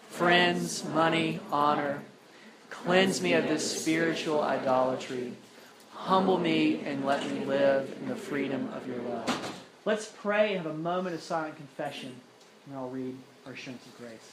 Friends, 0.08 0.84
money, 0.84 1.40
honor. 1.50 2.02
Cleanse 2.70 3.20
me 3.20 3.32
of 3.32 3.48
this 3.48 3.82
spiritual 3.82 4.42
idolatry. 4.42 5.32
Humble 5.90 6.38
me 6.38 6.82
and 6.84 7.04
let 7.04 7.28
me 7.28 7.44
live 7.44 7.96
in 8.00 8.08
the 8.08 8.16
freedom 8.16 8.70
of 8.74 8.86
your 8.86 9.02
love. 9.02 9.55
Let's 9.86 10.06
pray 10.20 10.48
and 10.48 10.66
have 10.66 10.74
a 10.74 10.76
moment 10.76 11.14
of 11.14 11.22
silent 11.22 11.56
confession, 11.56 12.20
and 12.66 12.74
I'll 12.76 12.88
read 12.88 13.16
our 13.46 13.52
assurance 13.52 13.86
of 13.86 13.96
grace. 13.96 14.32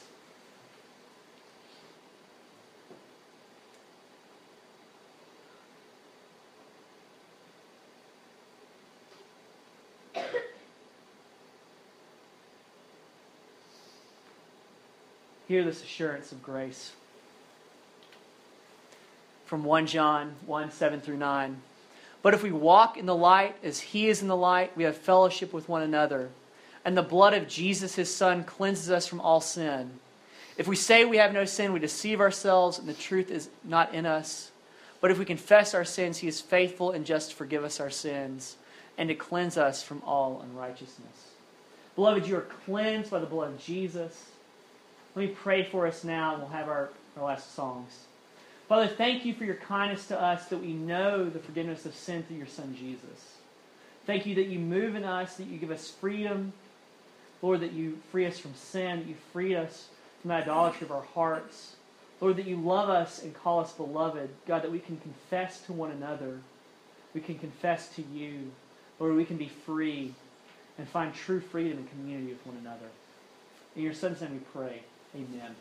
Hear 15.46 15.62
this 15.62 15.84
assurance 15.84 16.32
of 16.32 16.42
grace. 16.42 16.94
From 19.46 19.62
1 19.62 19.86
John 19.86 20.34
1 20.46 20.72
7 20.72 21.00
through 21.00 21.18
9. 21.18 21.62
But 22.24 22.32
if 22.32 22.42
we 22.42 22.52
walk 22.52 22.96
in 22.96 23.04
the 23.04 23.14
light 23.14 23.54
as 23.62 23.78
he 23.80 24.08
is 24.08 24.22
in 24.22 24.28
the 24.28 24.36
light, 24.36 24.74
we 24.78 24.84
have 24.84 24.96
fellowship 24.96 25.52
with 25.52 25.68
one 25.68 25.82
another. 25.82 26.30
And 26.82 26.96
the 26.96 27.02
blood 27.02 27.34
of 27.34 27.46
Jesus, 27.46 27.96
his 27.96 28.12
son, 28.12 28.44
cleanses 28.44 28.90
us 28.90 29.06
from 29.06 29.20
all 29.20 29.42
sin. 29.42 30.00
If 30.56 30.66
we 30.66 30.74
say 30.74 31.04
we 31.04 31.18
have 31.18 31.34
no 31.34 31.44
sin, 31.44 31.74
we 31.74 31.80
deceive 31.80 32.22
ourselves, 32.22 32.78
and 32.78 32.88
the 32.88 32.94
truth 32.94 33.30
is 33.30 33.50
not 33.62 33.92
in 33.92 34.06
us. 34.06 34.52
But 35.02 35.10
if 35.10 35.18
we 35.18 35.26
confess 35.26 35.74
our 35.74 35.84
sins, 35.84 36.16
he 36.16 36.26
is 36.26 36.40
faithful 36.40 36.92
and 36.92 37.04
just 37.04 37.28
to 37.28 37.36
forgive 37.36 37.62
us 37.62 37.78
our 37.78 37.90
sins 37.90 38.56
and 38.96 39.10
to 39.10 39.14
cleanse 39.14 39.58
us 39.58 39.82
from 39.82 40.00
all 40.06 40.42
unrighteousness. 40.48 41.32
Beloved, 41.94 42.26
you 42.26 42.38
are 42.38 42.48
cleansed 42.64 43.10
by 43.10 43.18
the 43.18 43.26
blood 43.26 43.52
of 43.52 43.62
Jesus. 43.62 44.30
Let 45.14 45.28
me 45.28 45.34
pray 45.34 45.62
for 45.62 45.86
us 45.86 46.04
now, 46.04 46.32
and 46.32 46.42
we'll 46.42 46.52
have 46.52 46.68
our, 46.68 46.88
our 47.18 47.24
last 47.24 47.54
songs. 47.54 48.06
Father, 48.68 48.86
thank 48.86 49.24
you 49.24 49.34
for 49.34 49.44
your 49.44 49.56
kindness 49.56 50.06
to 50.08 50.20
us 50.20 50.46
that 50.46 50.58
we 50.58 50.72
know 50.72 51.28
the 51.28 51.38
forgiveness 51.38 51.84
of 51.84 51.94
sin 51.94 52.22
through 52.22 52.38
your 52.38 52.46
Son 52.46 52.74
Jesus. 52.78 53.34
Thank 54.06 54.26
you 54.26 54.34
that 54.36 54.46
you 54.46 54.58
move 54.58 54.94
in 54.94 55.04
us, 55.04 55.36
that 55.36 55.46
you 55.46 55.58
give 55.58 55.70
us 55.70 55.90
freedom. 55.90 56.52
Lord, 57.42 57.60
that 57.60 57.72
you 57.72 57.98
free 58.10 58.24
us 58.24 58.38
from 58.38 58.54
sin, 58.54 59.00
that 59.00 59.06
you 59.06 59.16
free 59.32 59.54
us 59.54 59.88
from 60.22 60.30
the 60.30 60.36
idolatry 60.36 60.86
of 60.86 60.92
our 60.92 61.02
hearts. 61.02 61.76
Lord, 62.20 62.36
that 62.36 62.46
you 62.46 62.56
love 62.56 62.88
us 62.88 63.22
and 63.22 63.34
call 63.34 63.60
us 63.60 63.72
beloved. 63.72 64.30
God, 64.46 64.62
that 64.62 64.72
we 64.72 64.78
can 64.78 64.96
confess 64.96 65.60
to 65.62 65.74
one 65.74 65.90
another. 65.90 66.38
We 67.12 67.20
can 67.20 67.38
confess 67.38 67.88
to 67.96 68.02
you. 68.02 68.52
Lord, 68.98 69.14
we 69.14 69.26
can 69.26 69.36
be 69.36 69.48
free 69.48 70.14
and 70.78 70.88
find 70.88 71.12
true 71.12 71.40
freedom 71.40 71.78
and 71.78 71.90
community 71.90 72.32
with 72.32 72.46
one 72.46 72.56
another. 72.62 72.86
In 73.76 73.82
your 73.82 73.92
Son's 73.94 74.22
name 74.22 74.32
we 74.32 74.38
pray. 74.38 74.82
Amen. 75.14 75.54